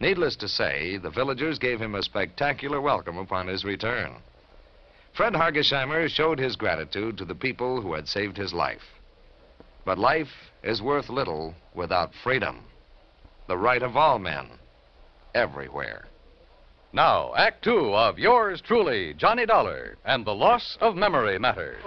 Needless 0.00 0.36
to 0.36 0.48
say, 0.48 0.96
the 0.96 1.10
villagers 1.10 1.58
gave 1.58 1.80
him 1.80 1.94
a 1.94 2.02
spectacular 2.02 2.80
welcome 2.80 3.18
upon 3.18 3.46
his 3.46 3.64
return. 3.64 4.16
Fred 5.12 5.32
Hargesheimer 5.32 6.08
showed 6.08 6.38
his 6.38 6.56
gratitude 6.56 7.18
to 7.18 7.24
the 7.24 7.34
people 7.34 7.80
who 7.80 7.94
had 7.94 8.06
saved 8.06 8.36
his 8.36 8.52
life. 8.52 9.00
But 9.84 9.98
life 9.98 10.52
is 10.62 10.82
worth 10.82 11.08
little 11.08 11.54
without 11.74 12.14
freedom, 12.22 12.64
the 13.46 13.56
right 13.56 13.82
of 13.82 13.96
all 13.96 14.18
men, 14.18 14.48
everywhere. 15.34 16.06
Now, 16.92 17.34
Act 17.34 17.64
Two 17.64 17.94
of 17.94 18.18
yours 18.18 18.60
truly, 18.60 19.14
Johnny 19.14 19.46
Dollar, 19.46 19.98
and 20.04 20.24
the 20.24 20.34
loss 20.34 20.78
of 20.80 20.96
memory 20.96 21.38
matter. 21.38 21.78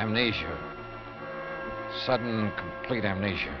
Amnesia. 0.00 0.58
Sudden, 2.06 2.50
complete 2.56 3.04
amnesia. 3.04 3.54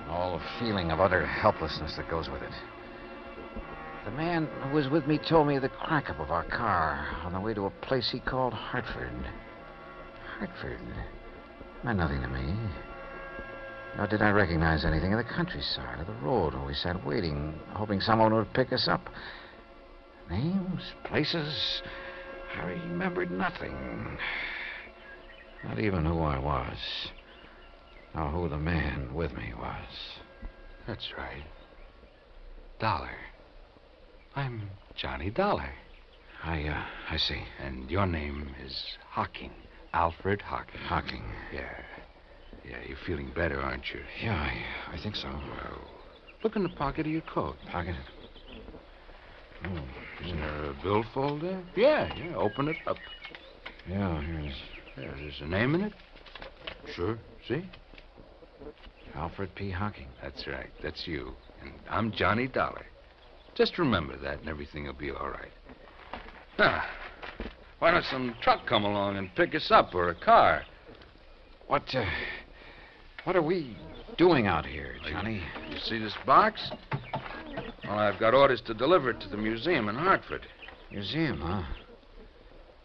And 0.00 0.10
all 0.10 0.38
the 0.38 0.44
feeling 0.58 0.90
of 0.90 1.00
utter 1.00 1.26
helplessness 1.26 1.96
that 1.98 2.08
goes 2.08 2.30
with 2.30 2.40
it. 2.40 2.52
The 4.06 4.10
man 4.10 4.48
who 4.62 4.74
was 4.74 4.88
with 4.88 5.06
me 5.06 5.18
told 5.18 5.48
me 5.48 5.56
of 5.56 5.62
the 5.62 5.68
crack 5.68 6.08
up 6.08 6.18
of 6.18 6.30
our 6.30 6.44
car 6.44 7.06
on 7.24 7.34
the 7.34 7.40
way 7.40 7.52
to 7.52 7.66
a 7.66 7.70
place 7.70 8.08
he 8.10 8.20
called 8.20 8.54
Hartford. 8.54 9.12
Hartford 10.38 10.80
meant 11.84 11.98
nothing 11.98 12.22
to 12.22 12.28
me. 12.28 12.56
Nor 13.98 14.06
did 14.06 14.22
I 14.22 14.30
recognize 14.30 14.86
anything 14.86 15.12
of 15.12 15.18
the 15.18 15.30
countryside 15.30 16.00
or 16.00 16.04
the 16.04 16.26
road 16.26 16.54
where 16.54 16.64
we 16.64 16.72
sat 16.72 17.04
waiting, 17.04 17.52
hoping 17.74 18.00
someone 18.00 18.32
would 18.32 18.54
pick 18.54 18.72
us 18.72 18.88
up. 18.88 19.10
Names, 20.30 20.80
places, 21.04 21.82
I 22.56 22.64
remembered 22.64 23.30
nothing. 23.30 24.16
Not 25.64 25.78
even 25.78 26.04
who 26.04 26.20
I 26.20 26.38
was. 26.38 26.78
Or 28.14 28.28
who 28.28 28.48
the 28.48 28.58
man 28.58 29.14
with 29.14 29.32
me 29.36 29.52
was. 29.58 30.20
That's 30.86 31.12
right. 31.16 31.44
Dollar. 32.78 33.16
I'm 34.34 34.70
Johnny 34.94 35.30
Dollar. 35.30 35.70
I, 36.42 36.64
uh, 36.64 36.84
I 37.10 37.16
see. 37.16 37.42
And 37.60 37.90
your 37.90 38.06
name 38.06 38.54
is 38.64 38.98
Hocking. 39.08 39.52
Alfred 39.94 40.42
Hocking. 40.42 40.80
Hocking. 40.80 41.24
Yeah. 41.52 41.70
Yeah, 42.68 42.78
you're 42.86 42.96
feeling 43.06 43.30
better, 43.34 43.60
aren't 43.60 43.92
you? 43.92 44.00
Yeah, 44.22 44.34
I, 44.34 44.94
I 44.94 44.98
think 44.98 45.16
so. 45.16 45.28
Well, 45.28 45.80
look 46.42 46.56
in 46.56 46.62
the 46.62 46.68
pocket 46.68 47.06
of 47.06 47.12
your 47.12 47.22
coat. 47.22 47.56
Pocket? 47.70 47.94
Oh, 49.64 49.82
isn't 50.24 50.40
there 50.40 50.70
a 50.70 50.74
billfold 50.82 51.42
there? 51.42 51.62
Yeah, 51.76 52.12
yeah. 52.16 52.36
Open 52.36 52.68
it 52.68 52.76
up. 52.86 52.98
Yeah, 53.88 54.20
here's 54.22 54.54
Yeah, 54.98 55.10
there's 55.16 55.40
a 55.40 55.46
name 55.46 55.74
in 55.74 55.82
it. 55.82 55.92
Sure. 56.94 57.18
See? 57.48 57.64
Alfred 59.14 59.54
P. 59.54 59.70
Hocking. 59.70 60.08
That's 60.22 60.46
right. 60.46 60.70
That's 60.82 61.06
you. 61.06 61.32
And 61.62 61.72
I'm 61.88 62.12
Johnny 62.12 62.46
Dollar. 62.46 62.86
Just 63.54 63.78
remember 63.78 64.16
that, 64.18 64.40
and 64.40 64.48
everything 64.48 64.86
will 64.86 64.92
be 64.92 65.10
all 65.10 65.28
right. 65.28 65.52
Now, 66.58 66.82
why 67.78 67.90
don't 67.90 68.04
some 68.04 68.34
truck 68.42 68.66
come 68.66 68.84
along 68.84 69.16
and 69.16 69.34
pick 69.34 69.54
us 69.54 69.70
up, 69.70 69.94
or 69.94 70.10
a 70.10 70.14
car? 70.14 70.62
What, 71.66 71.82
uh, 71.94 72.04
what 73.24 73.36
are 73.36 73.42
we 73.42 73.76
doing 74.16 74.46
out 74.46 74.66
here, 74.66 74.96
Johnny? 75.08 75.42
You 75.70 75.78
see 75.78 75.98
this 75.98 76.14
box? 76.26 76.70
Well, 77.84 77.98
I've 77.98 78.18
got 78.18 78.34
orders 78.34 78.62
to 78.66 78.74
deliver 78.74 79.10
it 79.10 79.20
to 79.20 79.28
the 79.28 79.36
museum 79.36 79.88
in 79.88 79.94
Hartford. 79.94 80.46
Museum, 80.90 81.40
huh? 81.40 81.62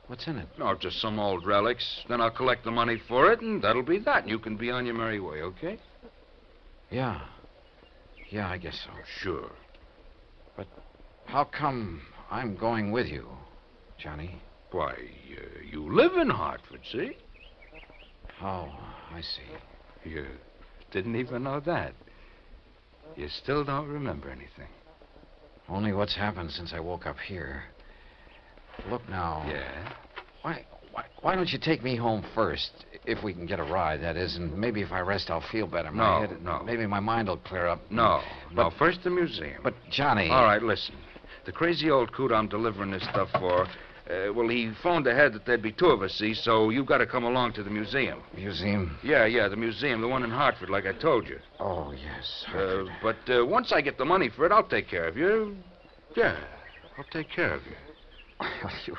What's 0.08 0.26
in 0.28 0.38
it? 0.38 0.48
Oh, 0.60 0.74
just 0.76 1.02
some 1.02 1.20
old 1.20 1.46
relics. 1.46 2.04
Then 2.08 2.22
I'll 2.22 2.32
collect 2.32 2.64
the 2.64 2.72
money 2.72 3.02
for 3.08 3.32
it, 3.32 3.42
and 3.42 3.62
that'll 3.62 3.84
be 3.84 4.00
that. 4.00 4.24
And 4.24 4.30
you 4.30 4.40
can 4.40 4.56
be 4.56 4.72
on 4.72 4.86
your 4.86 4.96
merry 4.96 5.20
way, 5.20 5.42
okay? 5.42 5.78
Yeah. 6.90 7.22
Yeah, 8.30 8.50
I 8.50 8.58
guess 8.58 8.80
so. 8.86 8.92
Sure. 9.22 9.52
But 10.56 10.68
how 11.26 11.44
come 11.44 12.02
I'm 12.32 12.56
going 12.56 12.92
with 12.92 13.08
you, 13.08 13.28
Johnny? 13.98 14.42
Why, 14.72 14.92
uh, 14.92 15.60
you 15.70 15.94
live 15.94 16.14
in 16.14 16.30
Hartford, 16.30 16.82
see? 16.92 17.18
Oh, 18.42 18.70
I 19.14 19.22
see. 19.22 20.10
You 20.10 20.26
didn't 20.92 21.16
even 21.16 21.44
know 21.44 21.60
that. 21.62 21.94
You 23.16 23.28
still 23.30 23.64
don't 23.64 23.88
remember 23.88 24.30
anything. 24.30 24.68
Only 25.70 25.92
what's 25.92 26.16
happened 26.16 26.52
since 26.52 26.72
I 26.74 26.80
woke 26.80 27.06
up 27.06 27.18
here. 27.20 27.64
Look 28.90 29.08
now. 29.10 29.46
Yeah? 29.48 29.94
Why, 30.42 30.66
why, 30.92 31.06
why 31.22 31.36
don't 31.36 31.52
you 31.52 31.60
take 31.60 31.84
me 31.84 31.96
home 31.96 32.24
first, 32.36 32.72
if 33.06 33.24
we 33.24 33.34
can 33.34 33.46
get 33.46 33.60
a 33.60 33.64
ride, 33.64 34.02
that 34.04 34.18
is, 34.18 34.36
and 34.36 34.58
maybe 34.58 34.82
if 34.82 34.92
I 34.92 35.00
rest, 35.00 35.30
I'll 35.30 35.42
feel 35.52 35.68
better. 35.68 35.92
My 35.92 36.22
No, 36.22 36.28
head, 36.28 36.42
no. 36.42 36.64
Maybe 36.64 36.86
my 36.86 37.00
mind 37.00 37.28
will 37.28 37.38
clear 37.38 37.68
up. 37.68 37.82
No, 37.90 38.22
no. 38.52 38.56
But- 38.56 38.74
First 38.78 39.04
the 39.04 39.10
museum. 39.10 39.62
But 39.64 39.74
Johnny. 39.90 40.30
All 40.30 40.44
right, 40.44 40.62
listen. 40.62 40.96
The 41.46 41.52
crazy 41.52 41.90
old 41.90 42.12
coot 42.14 42.32
I'm 42.32 42.48
delivering 42.48 42.92
this 42.92 43.04
stuff 43.04 43.30
for, 43.32 43.64
uh, 43.64 44.34
well, 44.34 44.50
he 44.50 44.72
phoned 44.84 45.08
ahead 45.08 45.32
that 45.34 45.46
there'd 45.46 45.62
be 45.62 45.72
two 45.72 45.88
of 45.88 46.02
us, 46.02 46.14
see, 46.16 46.34
so 46.34 46.70
you've 46.70 46.86
got 46.86 46.98
to 46.98 47.06
come 47.06 47.24
along 47.24 47.54
to 47.54 47.64
the 47.64 47.70
museum. 47.70 48.22
Museum. 48.36 48.98
Yeah, 49.02 49.26
yeah, 49.26 49.48
the 49.48 49.56
museum, 49.56 50.02
the 50.02 50.08
one 50.10 50.24
in 50.24 50.30
Hartford, 50.30 50.70
like 50.70 50.86
I 50.86 50.92
told 50.94 51.28
you. 51.28 51.40
Oh 51.60 51.92
yes. 51.92 52.46
Uh, 52.54 52.84
but 53.02 53.18
uh, 53.30 53.46
once 53.46 53.72
I 53.72 53.80
get 53.82 53.98
the 53.98 54.06
money 54.06 54.30
for 54.30 54.46
it, 54.46 54.52
I'll 54.52 54.64
take 54.68 54.90
care 54.90 55.08
of 55.08 55.16
you. 55.16 55.56
Yeah, 56.18 56.36
I'll 56.98 57.06
take 57.12 57.30
care 57.30 57.54
of 57.54 57.62
you. 57.66 57.76
You, 58.86 58.96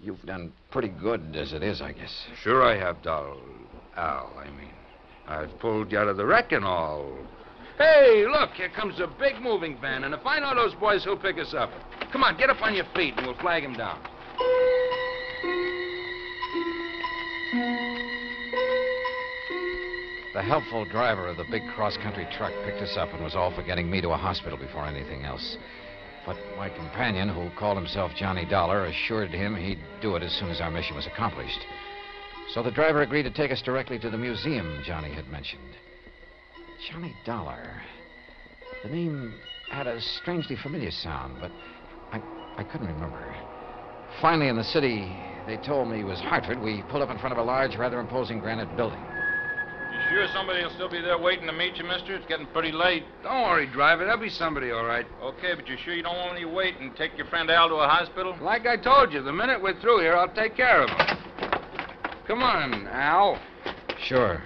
you've 0.00 0.22
done 0.22 0.52
pretty 0.70 0.88
good 0.88 1.36
as 1.36 1.52
it 1.52 1.62
is, 1.62 1.80
I 1.80 1.92
guess. 1.92 2.26
Sure 2.42 2.62
I 2.62 2.76
have, 2.76 3.02
doll. 3.02 3.38
Al, 3.96 4.32
I 4.38 4.46
mean. 4.50 4.70
I've 5.26 5.58
pulled 5.58 5.92
you 5.92 5.98
out 5.98 6.08
of 6.08 6.16
the 6.16 6.26
wreck 6.26 6.52
and 6.52 6.64
all. 6.64 7.16
Hey, 7.78 8.24
look, 8.30 8.50
here 8.50 8.68
comes 8.68 9.00
a 9.00 9.06
big 9.18 9.40
moving 9.40 9.78
van, 9.80 10.04
and 10.04 10.14
if 10.14 10.24
I 10.26 10.38
know 10.38 10.54
those 10.54 10.74
boys, 10.74 11.04
he'll 11.04 11.16
pick 11.16 11.38
us 11.38 11.54
up. 11.54 11.70
Come 12.12 12.22
on, 12.22 12.36
get 12.36 12.50
up 12.50 12.60
on 12.62 12.74
your 12.74 12.84
feet, 12.94 13.14
and 13.16 13.26
we'll 13.26 13.38
flag 13.38 13.64
him 13.64 13.74
down. 13.74 13.98
The 20.34 20.42
helpful 20.42 20.84
driver 20.84 21.28
of 21.28 21.36
the 21.36 21.44
big 21.50 21.62
cross-country 21.74 22.28
truck 22.36 22.52
picked 22.64 22.82
us 22.82 22.96
up 22.96 23.12
and 23.12 23.22
was 23.22 23.34
all 23.34 23.54
for 23.54 23.62
getting 23.62 23.90
me 23.90 24.00
to 24.00 24.10
a 24.10 24.16
hospital 24.16 24.58
before 24.58 24.84
anything 24.84 25.24
else. 25.24 25.56
But 26.26 26.36
my 26.56 26.70
companion, 26.70 27.28
who 27.28 27.50
called 27.58 27.76
himself 27.76 28.12
Johnny 28.16 28.46
Dollar, 28.46 28.86
assured 28.86 29.30
him 29.30 29.54
he'd 29.54 29.78
do 30.00 30.16
it 30.16 30.22
as 30.22 30.32
soon 30.32 30.50
as 30.50 30.60
our 30.60 30.70
mission 30.70 30.96
was 30.96 31.06
accomplished. 31.06 31.60
So 32.54 32.62
the 32.62 32.70
driver 32.70 33.02
agreed 33.02 33.24
to 33.24 33.30
take 33.30 33.50
us 33.50 33.62
directly 33.62 33.98
to 33.98 34.10
the 34.10 34.16
museum 34.16 34.82
Johnny 34.84 35.12
had 35.12 35.28
mentioned. 35.28 35.76
Johnny 36.90 37.14
Dollar. 37.24 37.82
The 38.82 38.88
name 38.90 39.34
had 39.70 39.86
a 39.86 40.00
strangely 40.00 40.56
familiar 40.56 40.90
sound, 40.90 41.36
but 41.40 41.50
I, 42.12 42.22
I 42.56 42.64
couldn't 42.64 42.86
remember. 42.88 43.34
Finally, 44.20 44.48
in 44.48 44.56
the 44.56 44.64
city, 44.64 45.16
they 45.46 45.56
told 45.56 45.88
me 45.88 46.00
it 46.00 46.04
was 46.04 46.20
Hartford. 46.20 46.60
We 46.60 46.82
pulled 46.82 47.02
up 47.02 47.10
in 47.10 47.18
front 47.18 47.32
of 47.32 47.38
a 47.38 47.42
large, 47.42 47.76
rather 47.76 47.98
imposing 47.98 48.40
granite 48.40 48.74
building. 48.76 49.00
You 50.14 50.20
sure 50.20 50.28
somebody 50.32 50.62
will 50.62 50.70
still 50.70 50.88
be 50.88 51.00
there 51.00 51.18
waiting 51.18 51.44
to 51.48 51.52
meet 51.52 51.76
you, 51.76 51.82
mister? 51.82 52.14
It's 52.14 52.24
getting 52.26 52.46
pretty 52.46 52.70
late. 52.70 53.02
Don't 53.24 53.42
worry, 53.42 53.66
driver. 53.66 54.04
There'll 54.04 54.20
be 54.20 54.28
somebody, 54.28 54.70
all 54.70 54.84
right. 54.84 55.04
Okay, 55.20 55.54
but 55.56 55.66
you 55.66 55.76
sure 55.84 55.92
you 55.92 56.04
don't 56.04 56.14
want 56.14 56.36
any 56.36 56.44
wait 56.44 56.78
and 56.78 56.94
take 56.94 57.16
your 57.16 57.26
friend 57.26 57.50
Al 57.50 57.68
to 57.68 57.74
a 57.74 57.88
hospital? 57.88 58.36
Like 58.40 58.64
I 58.64 58.76
told 58.76 59.12
you, 59.12 59.22
the 59.24 59.32
minute 59.32 59.60
we're 59.60 59.78
through 59.80 60.02
here, 60.02 60.14
I'll 60.14 60.32
take 60.32 60.54
care 60.56 60.82
of 60.82 60.88
him. 60.88 61.18
Come 62.28 62.44
on, 62.44 62.86
Al. 62.86 63.40
Sure. 64.04 64.40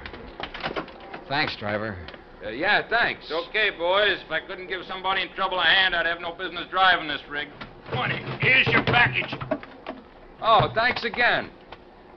Thanks, 1.29 1.55
driver. 1.57 1.99
Uh, 2.43 2.49
yeah, 2.49 2.89
thanks. 2.89 3.25
It's 3.25 3.49
okay, 3.49 3.69
boys. 3.69 4.21
If 4.25 4.33
I 4.33 4.41
couldn't 4.41 4.69
give 4.69 4.87
somebody 4.89 5.21
in 5.21 5.29
trouble 5.35 5.61
a 5.61 5.65
hand, 5.65 5.95
I'd 5.95 6.07
have 6.07 6.23
no 6.23 6.33
business 6.33 6.65
driving 6.71 7.09
this 7.09 7.21
rig. 7.29 7.49
Come 7.91 7.99
on, 7.99 8.11
here's 8.41 8.67
your 8.69 8.85
package. 8.85 9.35
Oh, 10.41 10.73
thanks 10.75 11.05
again. 11.05 11.51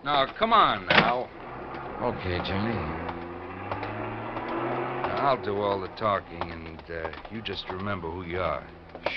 Now, 0.06 0.26
come 0.40 0.54
on, 0.54 0.90
Al. 0.90 1.30
Okay, 2.02 2.38
Johnny. 2.46 2.91
I'll 5.22 5.42
do 5.42 5.62
all 5.62 5.80
the 5.80 5.88
talking, 5.90 6.52
and 6.52 6.82
uh, 6.90 7.12
you 7.32 7.44
just 7.44 7.70
remember 7.70 8.10
who 8.10 8.24
you 8.24 8.40
are. 8.40 8.66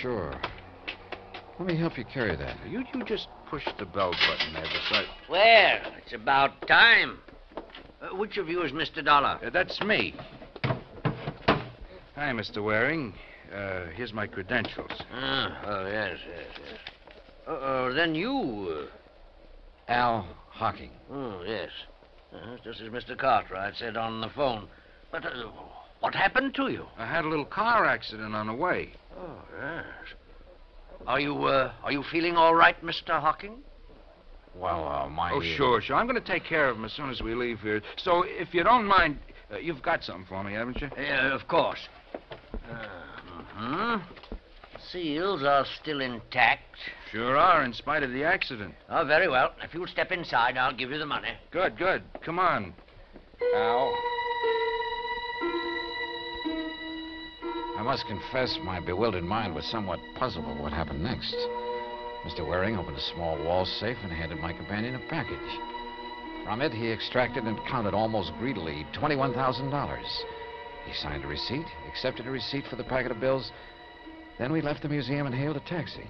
Sure. 0.03 0.39
Let 1.59 1.67
me 1.67 1.79
help 1.79 1.97
you 1.97 2.05
carry 2.05 2.37
that. 2.37 2.59
You, 2.69 2.85
you 2.93 3.05
just 3.05 3.29
push 3.49 3.65
the 3.79 3.87
bell 3.87 4.11
button 4.11 4.53
there 4.53 4.65
beside. 4.65 5.07
Well, 5.31 5.93
it's 5.97 6.13
about 6.13 6.69
time. 6.69 7.21
Uh, 8.03 8.15
which 8.17 8.37
of 8.37 8.51
you 8.51 8.63
is 8.63 8.73
Mr. 8.73 9.03
Dollar? 9.03 9.41
Uh, 9.43 9.49
that's 9.49 9.81
me. 9.81 10.15
Hi, 10.67 12.33
Mr. 12.33 12.63
Waring. 12.63 13.15
Uh, 13.51 13.87
here's 13.95 14.13
my 14.13 14.27
credentials. 14.27 14.91
Ah, 15.11 15.63
oh, 15.67 15.87
yes, 15.87 16.19
yes, 16.29 16.47
yes. 16.59 16.79
Uh, 17.49 17.53
uh, 17.53 17.93
then 17.95 18.15
you. 18.15 18.89
Al 19.89 20.27
Hocking. 20.51 20.91
Uh, 21.11 21.15
oh, 21.15 21.43
yes. 21.47 21.71
Uh, 22.31 22.57
just 22.63 22.83
as 22.83 22.91
Mr. 22.91 23.17
Cartwright 23.17 23.75
said 23.77 23.97
on 23.97 24.21
the 24.21 24.29
phone. 24.29 24.69
But 25.11 25.25
uh, 25.25 25.31
what 26.05 26.15
happened 26.15 26.55
to 26.55 26.69
you? 26.69 26.85
I 26.99 27.07
had 27.07 27.25
a 27.25 27.29
little 27.29 27.47
car 27.47 27.87
accident 27.87 28.35
on 28.35 28.47
the 28.47 28.53
way. 28.53 28.93
Oh, 29.19 29.39
yes. 29.59 29.85
Are 31.07 31.19
you, 31.19 31.45
uh, 31.45 31.73
are 31.83 31.93
you 31.93 32.05
feeling 32.13 32.37
all 32.37 32.55
right, 32.55 32.77
Mr. 32.85 33.19
Hocking? 33.19 33.63
Well, 34.55 34.87
uh, 34.87 35.09
my. 35.09 35.33
Oh, 35.33 35.41
sure, 35.41 35.81
sure. 35.81 35.97
I'm 35.97 36.07
going 36.07 36.21
to 36.21 36.27
take 36.27 36.45
care 36.45 36.69
of 36.69 36.77
him 36.77 36.85
as 36.85 36.93
soon 36.93 37.09
as 37.09 37.23
we 37.23 37.35
leave 37.35 37.61
here. 37.61 37.81
So, 37.97 38.23
if 38.27 38.53
you 38.53 38.63
don't 38.63 38.85
mind, 38.85 39.19
uh, 39.51 39.57
you've 39.57 39.81
got 39.81 40.05
something 40.05 40.27
for 40.29 40.45
me, 40.45 40.53
haven't 40.53 40.79
you? 40.83 40.91
Yeah, 40.95 41.35
of 41.35 41.49
course. 41.49 41.81
Uh-huh. 42.71 43.99
Seals 44.93 45.43
are 45.43 45.65
still 45.81 46.03
intact. 46.03 46.77
Sure 47.13 47.35
are, 47.35 47.65
in 47.65 47.73
spite 47.73 48.03
of 48.03 48.11
the 48.11 48.25
accident. 48.25 48.75
Oh, 48.91 49.07
very 49.07 49.29
well. 49.29 49.55
If 49.63 49.73
you'll 49.73 49.87
step 49.87 50.13
inside, 50.13 50.59
I'll 50.59 50.77
give 50.77 50.91
you 50.91 50.99
the 50.99 51.07
money. 51.07 51.31
Good, 51.51 51.79
good. 51.79 52.03
Come 52.23 52.39
on. 52.39 52.75
Al. 53.55 53.95
Must 57.85 58.07
confess 58.07 58.59
my 58.63 58.81
bewildered 58.81 59.25
mind 59.25 59.55
was 59.55 59.65
somewhat 59.67 60.01
puzzled 60.17 60.47
by 60.47 60.53
what 60.55 60.73
happened 60.73 61.03
next. 61.03 61.37
Mr. 62.25 62.47
Waring 62.47 62.77
opened 62.77 62.97
a 62.97 63.13
small 63.15 63.37
wall 63.45 63.67
safe 63.67 63.99
and 64.03 64.11
handed 64.11 64.41
my 64.41 64.55
companion 64.55 64.95
a 64.95 64.99
package. 65.11 65.39
From 66.45 66.63
it, 66.63 66.73
he 66.73 66.91
extracted 66.91 67.45
and 67.45 67.59
counted 67.67 67.93
almost 67.93 68.33
greedily 68.39 68.87
$21,000. 68.95 70.03
He 70.87 70.95
signed 70.95 71.25
a 71.25 71.29
receipt, 71.29 71.67
accepted 71.87 72.27
a 72.27 72.31
receipt 72.31 72.65
for 72.69 72.77
the 72.77 72.85
packet 72.85 73.13
of 73.13 73.21
bills. 73.21 73.53
Then 74.39 74.51
we 74.51 74.63
left 74.63 74.83
the 74.83 74.89
museum 74.89 75.27
and 75.27 75.35
hailed 75.35 75.57
a 75.57 75.61
taxi. 75.61 76.09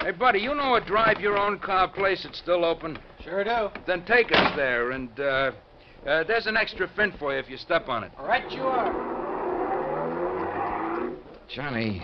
Hey, 0.00 0.10
buddy, 0.10 0.40
you 0.40 0.54
know 0.54 0.74
a 0.74 0.84
drive 0.84 1.20
your 1.20 1.38
own 1.38 1.58
car 1.60 1.88
place 1.88 2.24
that's 2.24 2.38
still 2.38 2.64
open? 2.64 2.98
Sure 3.22 3.44
do. 3.44 3.68
Then 3.86 4.04
take 4.04 4.32
us 4.32 4.56
there, 4.56 4.90
and 4.90 5.18
uh, 5.18 5.52
uh, 6.06 6.24
there's 6.24 6.46
an 6.46 6.56
extra 6.56 6.88
fin 6.96 7.12
for 7.18 7.32
you 7.32 7.38
if 7.38 7.48
you 7.48 7.56
step 7.56 7.88
on 7.88 8.04
it. 8.04 8.12
Right 8.18 8.50
you 8.50 8.62
are. 8.62 9.14
Johnny, 11.48 12.02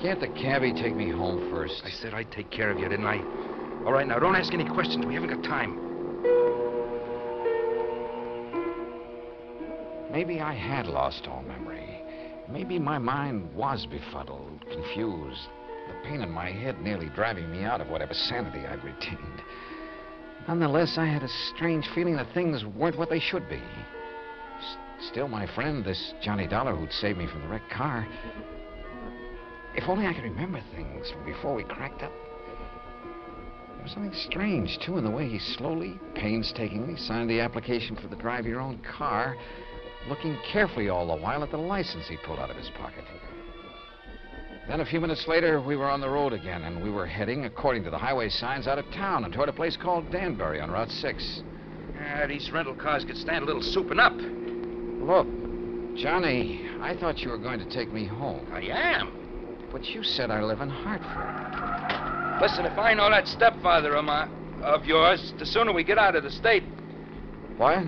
can't 0.00 0.20
the 0.20 0.28
cabbie 0.28 0.72
take 0.72 0.94
me 0.94 1.10
home 1.10 1.50
first? 1.50 1.82
I 1.84 1.90
said 1.90 2.14
I'd 2.14 2.30
take 2.32 2.50
care 2.50 2.70
of 2.70 2.78
you, 2.78 2.88
didn't 2.88 3.06
I? 3.06 3.18
All 3.84 3.92
right, 3.92 4.06
now 4.06 4.18
don't 4.18 4.36
ask 4.36 4.52
any 4.52 4.64
questions. 4.68 5.04
We 5.06 5.14
haven't 5.14 5.30
got 5.30 5.42
time. 5.44 5.76
Maybe 10.10 10.40
I 10.40 10.54
had 10.54 10.86
lost 10.86 11.26
all 11.28 11.42
memory. 11.42 12.02
Maybe 12.50 12.78
my 12.78 12.98
mind 12.98 13.54
was 13.54 13.86
befuddled, 13.86 14.64
confused, 14.70 15.48
the 15.86 16.08
pain 16.08 16.22
in 16.22 16.30
my 16.30 16.50
head 16.50 16.80
nearly 16.80 17.08
driving 17.14 17.50
me 17.50 17.62
out 17.62 17.80
of 17.80 17.88
whatever 17.88 18.14
sanity 18.14 18.66
I'd 18.66 18.82
retained. 18.82 19.42
Nonetheless, 20.48 20.96
I 20.96 21.04
had 21.04 21.22
a 21.22 21.28
strange 21.28 21.86
feeling 21.94 22.16
that 22.16 22.32
things 22.32 22.64
weren't 22.64 22.96
what 22.96 23.10
they 23.10 23.20
should 23.20 23.50
be. 23.50 23.60
S- 24.58 24.76
still, 25.10 25.28
my 25.28 25.46
friend, 25.54 25.84
this 25.84 26.14
Johnny 26.22 26.46
Dollar 26.46 26.74
who'd 26.74 26.90
saved 26.90 27.18
me 27.18 27.26
from 27.26 27.42
the 27.42 27.48
wrecked 27.48 27.70
car. 27.70 28.08
If 29.74 29.86
only 29.90 30.06
I 30.06 30.14
could 30.14 30.24
remember 30.24 30.62
things 30.74 31.10
from 31.10 31.26
before 31.26 31.54
we 31.54 31.64
cracked 31.64 32.02
up. 32.02 32.12
There 33.74 33.82
was 33.82 33.92
something 33.92 34.14
strange, 34.14 34.78
too, 34.78 34.96
in 34.96 35.04
the 35.04 35.10
way 35.10 35.28
he 35.28 35.38
slowly, 35.38 36.00
painstakingly 36.14 36.96
signed 36.96 37.28
the 37.28 37.40
application 37.40 37.94
for 37.94 38.08
the 38.08 38.16
drive 38.16 38.46
your 38.46 38.60
own 38.60 38.78
car, 38.78 39.36
looking 40.08 40.38
carefully 40.50 40.88
all 40.88 41.06
the 41.14 41.22
while 41.22 41.42
at 41.42 41.50
the 41.50 41.58
license 41.58 42.08
he 42.08 42.16
pulled 42.24 42.38
out 42.38 42.50
of 42.50 42.56
his 42.56 42.70
pocket. 42.70 43.04
Then 44.68 44.80
a 44.80 44.84
few 44.84 45.00
minutes 45.00 45.26
later, 45.26 45.62
we 45.62 45.76
were 45.76 45.88
on 45.88 46.02
the 46.02 46.10
road 46.10 46.34
again, 46.34 46.64
and 46.64 46.82
we 46.82 46.90
were 46.90 47.06
heading, 47.06 47.46
according 47.46 47.84
to 47.84 47.90
the 47.90 47.96
highway 47.96 48.28
signs, 48.28 48.68
out 48.68 48.78
of 48.78 48.84
town 48.90 49.24
and 49.24 49.32
toward 49.32 49.48
a 49.48 49.52
place 49.52 49.78
called 49.78 50.10
Danbury 50.12 50.60
on 50.60 50.70
Route 50.70 50.90
6. 50.90 51.42
Yeah, 51.94 52.26
these 52.26 52.50
rental 52.52 52.74
cars 52.74 53.02
could 53.02 53.16
stand 53.16 53.44
a 53.44 53.46
little 53.46 53.62
souping 53.62 53.98
up. 53.98 54.12
Look, 54.12 55.26
Johnny, 55.96 56.68
I 56.82 56.94
thought 56.94 57.20
you 57.20 57.30
were 57.30 57.38
going 57.38 57.58
to 57.60 57.64
take 57.70 57.90
me 57.94 58.04
home. 58.04 58.46
I 58.52 58.60
am. 58.60 59.68
But 59.72 59.86
you 59.86 60.02
said 60.02 60.30
I 60.30 60.42
live 60.42 60.60
in 60.60 60.68
Hartford. 60.68 62.42
Listen, 62.42 62.66
if 62.66 62.76
I 62.78 62.92
know 62.92 63.08
that 63.08 63.26
stepfather 63.26 63.94
of, 63.94 64.04
my, 64.04 64.28
of 64.62 64.84
yours, 64.84 65.32
the 65.38 65.46
sooner 65.46 65.72
we 65.72 65.82
get 65.82 65.96
out 65.96 66.14
of 66.14 66.24
the 66.24 66.30
state. 66.30 66.62
What? 67.56 67.84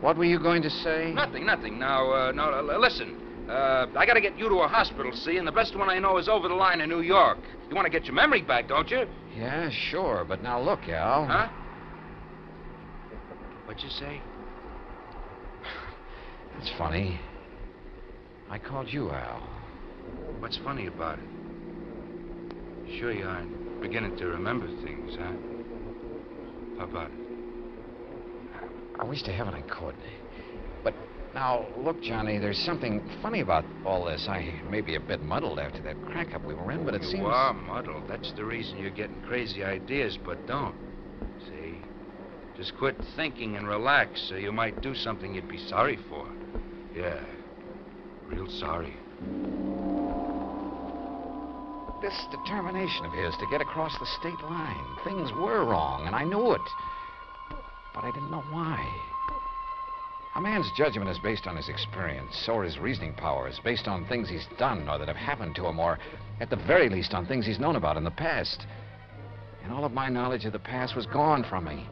What 0.00 0.16
were 0.16 0.24
you 0.24 0.40
going 0.40 0.62
to 0.62 0.70
say? 0.70 1.12
Nothing, 1.14 1.46
nothing. 1.46 1.78
Now, 1.78 2.10
uh, 2.10 2.32
now, 2.32 2.50
uh, 2.50 2.78
listen. 2.78 3.16
Uh, 3.52 3.86
I 3.96 4.06
gotta 4.06 4.22
get 4.22 4.38
you 4.38 4.48
to 4.48 4.60
a 4.60 4.68
hospital, 4.68 5.12
see, 5.12 5.36
and 5.36 5.46
the 5.46 5.52
best 5.52 5.76
one 5.76 5.90
I 5.90 5.98
know 5.98 6.16
is 6.16 6.26
over 6.26 6.48
the 6.48 6.54
line 6.54 6.80
in 6.80 6.88
New 6.88 7.02
York. 7.02 7.36
You 7.68 7.76
want 7.76 7.84
to 7.84 7.90
get 7.90 8.06
your 8.06 8.14
memory 8.14 8.40
back, 8.40 8.66
don't 8.66 8.90
you? 8.90 9.06
Yeah, 9.36 9.68
sure, 9.90 10.24
but 10.26 10.42
now 10.42 10.58
look, 10.58 10.88
Al. 10.88 11.26
Huh? 11.26 11.48
What'd 13.66 13.82
you 13.82 13.90
say? 13.90 14.22
It's 16.60 16.70
funny. 16.78 17.20
I 18.48 18.58
called 18.58 18.90
you 18.90 19.10
Al. 19.10 19.42
What's 20.38 20.56
funny 20.58 20.86
about 20.86 21.18
it? 21.18 21.24
Sure 22.98 23.12
you 23.12 23.26
aren't 23.26 23.82
beginning 23.82 24.16
to 24.16 24.28
remember 24.28 24.66
things, 24.82 25.14
huh? 25.18 25.32
How 26.78 26.84
about 26.84 27.10
it? 27.10 27.18
I 28.98 29.04
wish 29.04 29.22
to 29.24 29.32
heaven 29.32 29.52
I 29.52 29.60
could. 29.62 29.96
Now, 31.34 31.64
look, 31.78 32.02
Johnny, 32.02 32.38
there's 32.38 32.58
something 32.58 33.00
funny 33.22 33.40
about 33.40 33.64
all 33.86 34.04
this. 34.04 34.26
I 34.28 34.60
may 34.68 34.82
be 34.82 34.96
a 34.96 35.00
bit 35.00 35.22
muddled 35.22 35.58
after 35.58 35.80
that 35.82 35.96
crack 36.04 36.34
up 36.34 36.44
we 36.44 36.52
were 36.54 36.70
in, 36.72 36.84
but 36.84 36.94
it 36.94 37.02
you 37.02 37.08
seems. 37.08 37.24
are 37.24 37.54
muddled. 37.54 38.04
That's 38.06 38.32
the 38.32 38.44
reason 38.44 38.78
you're 38.78 38.90
getting 38.90 39.20
crazy 39.22 39.64
ideas, 39.64 40.18
but 40.22 40.46
don't. 40.46 40.74
See? 41.46 41.78
Just 42.56 42.76
quit 42.76 42.96
thinking 43.16 43.56
and 43.56 43.66
relax 43.66 44.22
so 44.28 44.34
you 44.34 44.52
might 44.52 44.82
do 44.82 44.94
something 44.94 45.34
you'd 45.34 45.48
be 45.48 45.58
sorry 45.68 45.98
for. 46.10 46.28
Yeah. 46.94 47.24
Real 48.26 48.48
sorry. 48.50 48.94
This 52.02 52.26
determination 52.30 53.06
of 53.06 53.12
his 53.12 53.34
to 53.36 53.46
get 53.50 53.62
across 53.62 53.96
the 53.98 54.06
state 54.20 54.42
line. 54.50 54.84
Things 55.04 55.30
were 55.32 55.64
wrong, 55.64 56.06
and 56.06 56.14
I 56.14 56.24
knew 56.24 56.52
it. 56.52 56.60
But 57.94 58.04
I 58.04 58.10
didn't 58.10 58.30
know 58.30 58.44
why. 58.50 59.11
A 60.34 60.40
man's 60.40 60.70
judgment 60.76 61.10
is 61.10 61.18
based 61.18 61.46
on 61.46 61.56
his 61.56 61.68
experience, 61.68 62.48
are 62.48 62.62
his 62.62 62.78
reasoning 62.78 63.12
powers, 63.12 63.60
based 63.62 63.86
on 63.86 64.06
things 64.06 64.30
he's 64.30 64.46
done 64.58 64.88
or 64.88 64.98
that 64.98 65.08
have 65.08 65.16
happened 65.16 65.54
to 65.56 65.66
him, 65.66 65.78
or 65.78 65.98
at 66.40 66.48
the 66.48 66.56
very 66.56 66.88
least 66.88 67.12
on 67.12 67.26
things 67.26 67.44
he's 67.44 67.58
known 67.58 67.76
about 67.76 67.98
in 67.98 68.04
the 68.04 68.10
past. 68.10 68.66
And 69.62 69.72
all 69.72 69.84
of 69.84 69.92
my 69.92 70.08
knowledge 70.08 70.46
of 70.46 70.54
the 70.54 70.58
past 70.58 70.96
was 70.96 71.04
gone 71.06 71.44
from 71.44 71.64
me. 71.64 71.86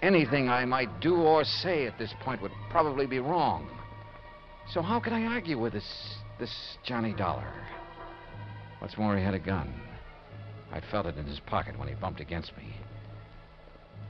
Anything 0.00 0.48
I 0.48 0.64
might 0.64 1.00
do 1.00 1.16
or 1.16 1.44
say 1.44 1.86
at 1.86 1.98
this 1.98 2.14
point 2.20 2.40
would 2.40 2.52
probably 2.70 3.06
be 3.06 3.18
wrong. 3.18 3.68
So 4.72 4.80
how 4.80 4.98
could 4.98 5.12
I 5.12 5.24
argue 5.24 5.58
with 5.58 5.74
this 5.74 6.14
this 6.38 6.78
Johnny 6.82 7.12
Dollar? 7.12 7.52
What's 8.78 8.96
more, 8.96 9.16
he 9.18 9.22
had 9.22 9.34
a 9.34 9.38
gun. 9.38 9.74
I'd 10.72 10.84
felt 10.90 11.04
it 11.04 11.18
in 11.18 11.26
his 11.26 11.40
pocket 11.40 11.78
when 11.78 11.88
he 11.88 11.94
bumped 11.94 12.20
against 12.20 12.56
me. 12.56 12.74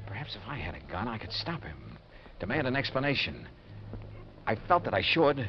Perhaps 0.06 0.36
if 0.36 0.42
I 0.48 0.56
had 0.56 0.76
a 0.76 0.92
gun, 0.92 1.08
I 1.08 1.18
could 1.18 1.32
stop 1.32 1.64
him, 1.64 1.98
demand 2.40 2.66
an 2.66 2.74
explanation. 2.74 3.46
I 4.46 4.56
felt 4.66 4.82
that 4.84 4.94
I 4.94 5.02
should. 5.02 5.46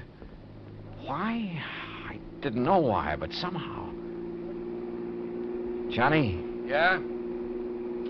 Why? 1.06 1.60
I 2.08 2.20
didn't 2.42 2.64
know 2.64 2.80
why, 2.80 3.16
but 3.16 3.32
somehow. 3.34 3.88
Johnny, 5.90 6.40
Yeah? 6.66 7.00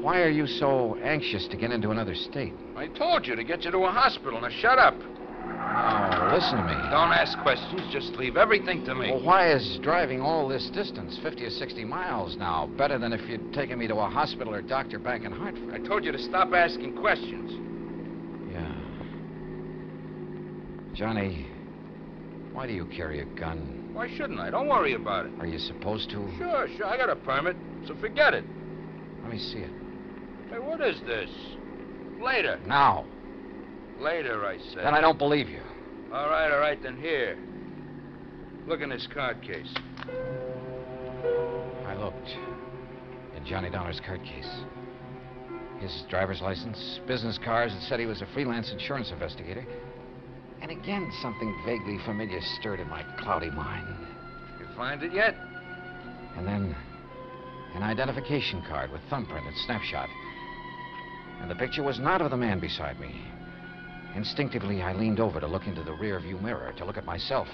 why 0.01 0.21
are 0.21 0.29
you 0.29 0.45
so 0.45 0.97
anxious 1.01 1.47
to 1.47 1.57
get 1.57 1.71
into 1.71 1.91
another 1.91 2.15
state? 2.15 2.53
I 2.75 2.87
told 2.87 3.25
you 3.25 3.35
to 3.35 3.43
get 3.43 3.63
you 3.63 3.71
to 3.71 3.77
a 3.85 3.91
hospital. 3.91 4.41
Now 4.41 4.49
shut 4.49 4.77
up. 4.77 4.95
Oh, 5.43 6.31
listen 6.33 6.57
to 6.57 6.63
me. 6.63 6.73
Don't 6.89 7.11
ask 7.13 7.37
questions. 7.39 7.81
Just 7.91 8.13
leave 8.13 8.35
everything 8.35 8.83
to 8.85 8.93
me. 8.93 9.11
Well, 9.11 9.23
why 9.23 9.51
is 9.51 9.79
driving 9.81 10.21
all 10.21 10.47
this 10.47 10.69
distance, 10.71 11.17
50 11.23 11.45
or 11.45 11.49
60 11.49 11.85
miles 11.85 12.35
now, 12.35 12.67
better 12.77 12.97
than 12.99 13.13
if 13.13 13.27
you'd 13.29 13.53
taken 13.53 13.79
me 13.79 13.87
to 13.87 13.95
a 13.95 14.09
hospital 14.09 14.53
or 14.53 14.61
doctor 14.61 14.99
back 14.99 15.23
in 15.23 15.31
Hartford? 15.31 15.73
I 15.73 15.79
told 15.87 16.03
you 16.03 16.11
to 16.11 16.19
stop 16.19 16.53
asking 16.53 16.97
questions. 16.97 17.51
Yeah. 18.51 18.73
Johnny, 20.93 21.47
why 22.51 22.67
do 22.67 22.73
you 22.73 22.85
carry 22.85 23.21
a 23.21 23.25
gun? 23.25 23.89
Why 23.93 24.09
shouldn't 24.15 24.39
I? 24.39 24.49
Don't 24.49 24.67
worry 24.67 24.93
about 24.93 25.25
it. 25.25 25.31
Are 25.39 25.45
you 25.45 25.59
supposed 25.59 26.09
to? 26.11 26.29
Sure, 26.37 26.67
sure. 26.77 26.85
I 26.85 26.97
got 26.97 27.09
a 27.09 27.15
permit, 27.15 27.55
so 27.87 27.95
forget 27.95 28.33
it. 28.33 28.45
Let 29.23 29.31
me 29.31 29.39
see 29.39 29.59
it. 29.59 29.71
Hey, 30.49 30.59
what 30.59 30.81
is 30.81 30.99
this? 31.05 31.29
Later. 32.21 32.59
Now. 32.67 33.05
Later, 33.99 34.45
I 34.45 34.57
said. 34.69 34.79
Then 34.79 34.93
I 34.93 35.01
don't 35.01 35.17
believe 35.17 35.49
you. 35.49 35.61
All 36.13 36.29
right, 36.29 36.51
all 36.51 36.59
right, 36.59 36.81
then 36.81 36.99
here. 36.99 37.37
Look 38.67 38.81
in 38.81 38.89
this 38.89 39.07
card 39.13 39.41
case. 39.41 39.73
I 41.87 41.95
looked 41.95 42.35
in 43.35 43.45
Johnny 43.45 43.69
Dollar's 43.69 44.01
card 44.05 44.23
case. 44.23 44.49
His 45.79 46.03
driver's 46.09 46.41
license, 46.41 46.99
business 47.07 47.39
cards 47.43 47.73
that 47.73 47.81
said 47.83 47.99
he 47.99 48.05
was 48.05 48.21
a 48.21 48.27
freelance 48.33 48.71
insurance 48.71 49.09
investigator. 49.11 49.65
And 50.61 50.71
again, 50.71 51.11
something 51.21 51.59
vaguely 51.65 51.97
familiar 52.05 52.39
stirred 52.41 52.79
in 52.79 52.87
my 52.89 53.03
cloudy 53.17 53.49
mind. 53.49 53.87
You 54.59 54.67
find 54.75 55.01
it 55.01 55.11
yet? 55.11 55.35
And 56.37 56.47
then 56.47 56.75
an 57.73 57.83
identification 57.83 58.61
card 58.67 58.91
with 58.91 59.01
thumbprint 59.09 59.47
and 59.47 59.55
snapshot. 59.65 60.09
And 61.41 61.49
the 61.49 61.55
picture 61.55 61.83
was 61.83 61.99
not 61.99 62.21
of 62.21 62.29
the 62.29 62.37
man 62.37 62.59
beside 62.59 62.99
me. 62.99 63.21
Instinctively, 64.15 64.81
I 64.81 64.93
leaned 64.93 65.19
over 65.19 65.39
to 65.39 65.47
look 65.47 65.67
into 65.67 65.83
the 65.83 65.91
rearview 65.91 66.41
mirror 66.41 66.73
to 66.77 66.85
look 66.85 66.97
at 66.97 67.05
myself. 67.05 67.47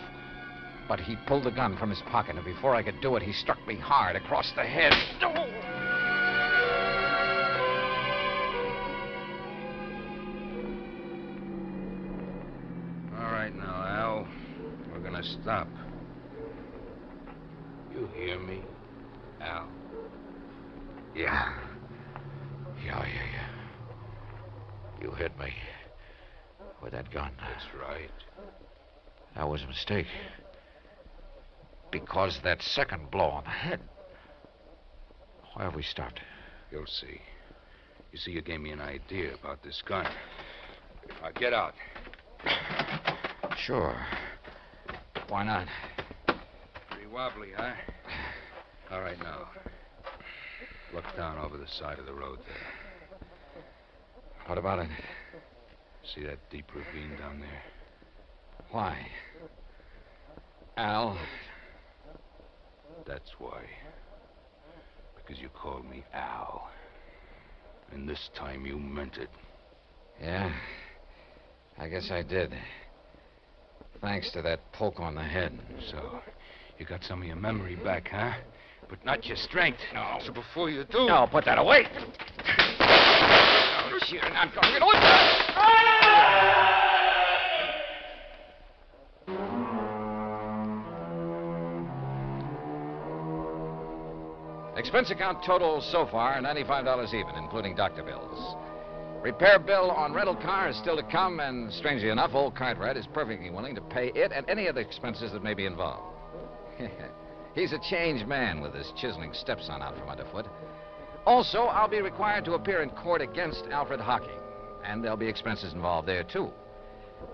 But 0.88 1.00
he 1.00 1.18
pulled 1.28 1.44
the 1.44 1.52
gun 1.52 1.78
from 1.78 1.90
his 1.90 2.02
pocket, 2.02 2.36
and 2.36 2.46
before 2.46 2.76
I 2.76 2.84
could 2.84 3.00
do 3.02 3.16
it, 3.16 3.24
he 3.24 3.32
struck 3.32 3.66
me 3.68 3.76
hard 3.76 4.16
across 4.16 4.52
the 4.56 4.64
head. 4.64 4.94
All 5.24 5.77
stop. 15.48 15.70
You 17.94 18.10
hear 18.18 18.38
me, 18.38 18.62
Al? 19.40 19.70
Yeah. 21.16 21.54
Yeah, 22.86 23.00
yeah, 23.00 23.28
yeah. 23.34 23.48
You 25.02 25.12
hit 25.12 25.40
me 25.40 25.54
with 26.84 26.92
that 26.92 27.10
gun. 27.12 27.32
That's 27.40 27.64
right. 27.80 28.12
That 29.38 29.48
was 29.48 29.64
a 29.64 29.68
mistake. 29.68 30.08
Because 31.92 32.42
that 32.44 32.62
second 32.62 33.10
blow 33.10 33.30
on 33.30 33.46
the 33.46 33.50
head. 33.50 33.80
Why 35.54 35.64
have 35.64 35.76
we 35.76 35.84
stopped? 35.84 36.20
You'll 36.74 36.86
see. 36.88 37.22
You 38.12 38.20
see, 38.20 38.32
you 38.32 38.42
gave 38.42 38.60
me 38.60 38.72
an 38.72 38.82
idea 38.82 39.36
about 39.36 39.64
this 39.64 39.82
gun. 39.88 40.08
Now 41.22 41.32
get 41.40 41.54
out. 41.54 41.74
Sure. 43.56 43.96
Why 45.30 45.44
not? 45.44 45.68
Pretty 46.90 47.08
wobbly, 47.08 47.50
huh? 47.56 47.74
All 48.92 49.02
right, 49.02 49.20
now. 49.20 49.50
Look 50.94 51.04
down 51.18 51.38
over 51.38 51.58
the 51.58 51.68
side 51.68 52.00
of 52.00 52.06
the 52.06 52.14
road 52.14 52.40
there. 52.48 53.22
What 54.46 54.58
about 54.58 54.80
it? 54.80 54.90
See 56.16 56.24
that 56.24 56.38
deep 56.50 56.66
ravine 56.74 57.18
down 57.18 57.42
there? 57.42 57.62
Why? 58.72 59.06
Al, 60.78 61.18
That's 63.06 63.32
why. 63.40 63.64
Because 65.16 65.42
you 65.42 65.50
called 65.50 65.90
me 65.90 66.06
Al. 66.14 66.70
And 67.92 68.08
this 68.08 68.30
time 68.38 68.66
you 68.66 68.78
meant 68.78 69.18
it. 69.18 69.30
yeah. 70.22 70.52
I 71.78 71.90
guess 71.90 72.10
I 72.12 72.22
did. 72.22 72.54
Thanks 74.02 74.32
to 74.32 74.42
that 74.44 74.60
poke 74.74 75.00
on 75.00 75.16
the 75.16 75.24
head. 75.24 75.58
So, 75.92 76.22
you 76.78 76.86
got 76.86 77.04
some 77.04 77.22
of 77.22 77.28
your 77.28 77.36
memory 77.36 77.76
back, 77.76 78.10
huh? 78.12 78.34
But 78.90 79.04
not 79.04 79.26
your 79.26 79.38
strength. 79.38 79.80
No. 79.94 80.20
So 80.26 80.32
before 80.32 80.70
you 80.70 80.84
do. 80.86 81.08
No, 81.08 81.28
put 81.30 81.46
that 81.46 81.58
away. 81.58 81.88
Oh, 82.80 84.00
you're 84.10 84.30
not 84.30 84.54
going 84.54 84.74
to 84.74 84.80
get 84.80 84.84
Expense 94.78 95.10
account 95.10 95.44
total 95.44 95.82
so 95.82 96.08
far 96.10 96.40
$95 96.40 97.14
even, 97.14 97.36
including 97.36 97.76
doctor 97.76 98.04
bills. 98.04 98.56
Repair 99.28 99.60
bill 99.60 99.92
on 99.92 100.14
rental 100.14 100.38
car 100.38 100.70
is 100.70 100.78
still 100.78 100.96
to 100.96 101.04
come, 101.04 101.42
and 101.42 101.70
strangely 101.74 102.08
enough, 102.08 102.34
old 102.34 102.56
Cartwright 102.56 102.96
is 102.96 103.06
perfectly 103.08 103.50
willing 103.50 103.76
to 103.76 103.82
pay 103.82 104.08
it 104.16 104.32
and 104.32 104.50
any 104.50 104.70
other 104.70 104.80
expenses 104.80 105.34
that 105.34 105.44
may 105.44 105.54
be 105.54 105.66
involved. 105.66 106.16
He's 107.54 107.74
a 107.74 107.80
changed 107.90 108.26
man 108.26 108.62
with 108.62 108.74
his 108.74 108.90
chiseling 108.96 109.34
stepson 109.34 109.82
out 109.82 109.98
from 109.98 110.08
underfoot. 110.08 110.46
Also, 111.26 111.64
I'll 111.64 111.90
be 111.90 112.00
required 112.00 112.46
to 112.46 112.54
appear 112.54 112.82
in 112.82 112.90
court 112.92 113.22
against 113.22 113.66
Alfred 113.70 114.00
Hocking, 114.00 114.40
and 114.86 115.04
there'll 115.04 115.18
be 115.18 115.28
expenses 115.28 115.74
involved 115.74 116.08
there, 116.08 116.24
too. 116.24 116.50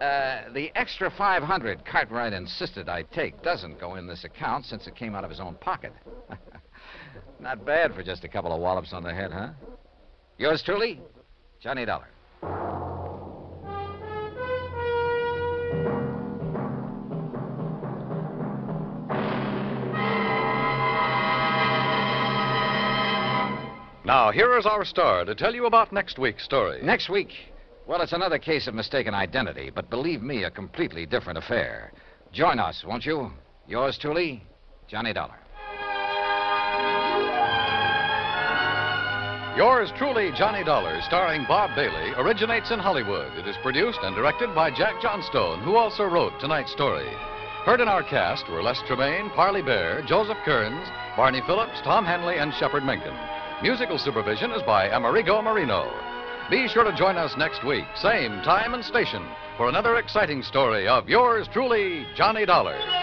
Uh, 0.02 0.52
the 0.52 0.72
extra 0.74 1.12
500 1.16 1.86
Cartwright 1.86 2.34
insisted 2.34 2.90
I 2.90 3.04
take 3.04 3.44
doesn't 3.44 3.80
go 3.80 3.98
in 3.98 4.08
this 4.08 4.24
account 4.24 4.66
since 4.66 4.88
it 4.88 4.96
came 4.96 5.14
out 5.14 5.24
of 5.24 5.30
his 5.30 5.40
own 5.40 5.54
pocket. 5.62 5.94
Not 7.40 7.64
bad 7.68 7.94
for 7.94 8.02
just 8.02 8.24
a 8.24 8.28
couple 8.28 8.52
of 8.52 8.60
wallops 8.60 8.94
on 8.94 9.04
the 9.04 9.14
head, 9.14 9.32
huh? 9.32 9.50
Yours 10.40 10.64
truly, 10.66 11.00
Johnny 11.64 11.86
Dollar. 11.86 12.10
Now, 24.06 24.32
here 24.32 24.58
is 24.58 24.66
our 24.66 24.84
star 24.84 25.24
to 25.24 25.34
tell 25.34 25.56
you 25.56 25.66
about 25.66 25.94
next 25.94 26.20
week's 26.20 26.44
story. 26.44 26.82
Next 26.84 27.10
week, 27.10 27.30
well, 27.88 28.02
it's 28.02 28.12
another 28.12 28.40
case 28.40 28.68
of 28.68 28.76
mistaken 28.76 29.14
identity, 29.14 29.72
but 29.74 29.90
believe 29.90 30.22
me, 30.22 30.44
a 30.44 30.52
completely 30.52 31.06
different 31.06 31.38
affair. 31.38 31.94
Join 32.34 32.60
us, 32.60 32.84
won't 32.86 33.06
you? 33.06 33.32
Yours 33.70 33.98
truly, 33.98 34.44
Johnny 34.90 35.14
Dollar. 35.14 35.43
Yours 39.56 39.92
truly, 39.96 40.32
Johnny 40.36 40.64
Dollar, 40.64 41.00
starring 41.04 41.46
Bob 41.48 41.76
Bailey, 41.76 42.12
originates 42.18 42.72
in 42.72 42.80
Hollywood. 42.80 43.32
It 43.38 43.48
is 43.48 43.56
produced 43.62 44.00
and 44.02 44.16
directed 44.16 44.56
by 44.56 44.72
Jack 44.72 45.00
Johnstone, 45.00 45.62
who 45.62 45.76
also 45.76 46.06
wrote 46.06 46.40
tonight's 46.40 46.72
story. 46.72 47.08
Heard 47.64 47.80
in 47.80 47.88
our 47.88 48.02
cast 48.02 48.50
were 48.50 48.64
Les 48.64 48.82
Tremayne, 48.88 49.30
Parley 49.36 49.62
Baer, 49.62 50.02
Joseph 50.08 50.40
Kearns, 50.44 50.88
Barney 51.16 51.42
Phillips, 51.46 51.80
Tom 51.84 52.04
Hanley, 52.04 52.40
and 52.40 52.52
Shepard 52.56 52.84
Menken. 52.84 53.14
Musical 53.62 54.00
supervision 54.00 54.50
is 54.50 54.64
by 54.64 54.88
Amerigo 54.88 55.40
Marino. 55.40 55.88
Be 56.50 56.68
sure 56.68 56.84
to 56.84 56.98
join 56.98 57.18
us 57.18 57.38
next 57.38 57.64
week, 57.64 57.86
same 57.96 58.42
time 58.42 58.74
and 58.74 58.84
station, 58.84 59.24
for 59.56 59.70
another 59.70 59.98
exciting 59.98 60.42
story 60.42 60.88
of 60.88 61.08
yours 61.08 61.48
truly, 61.54 62.08
Johnny 62.16 62.48
Dollar. 62.48 63.03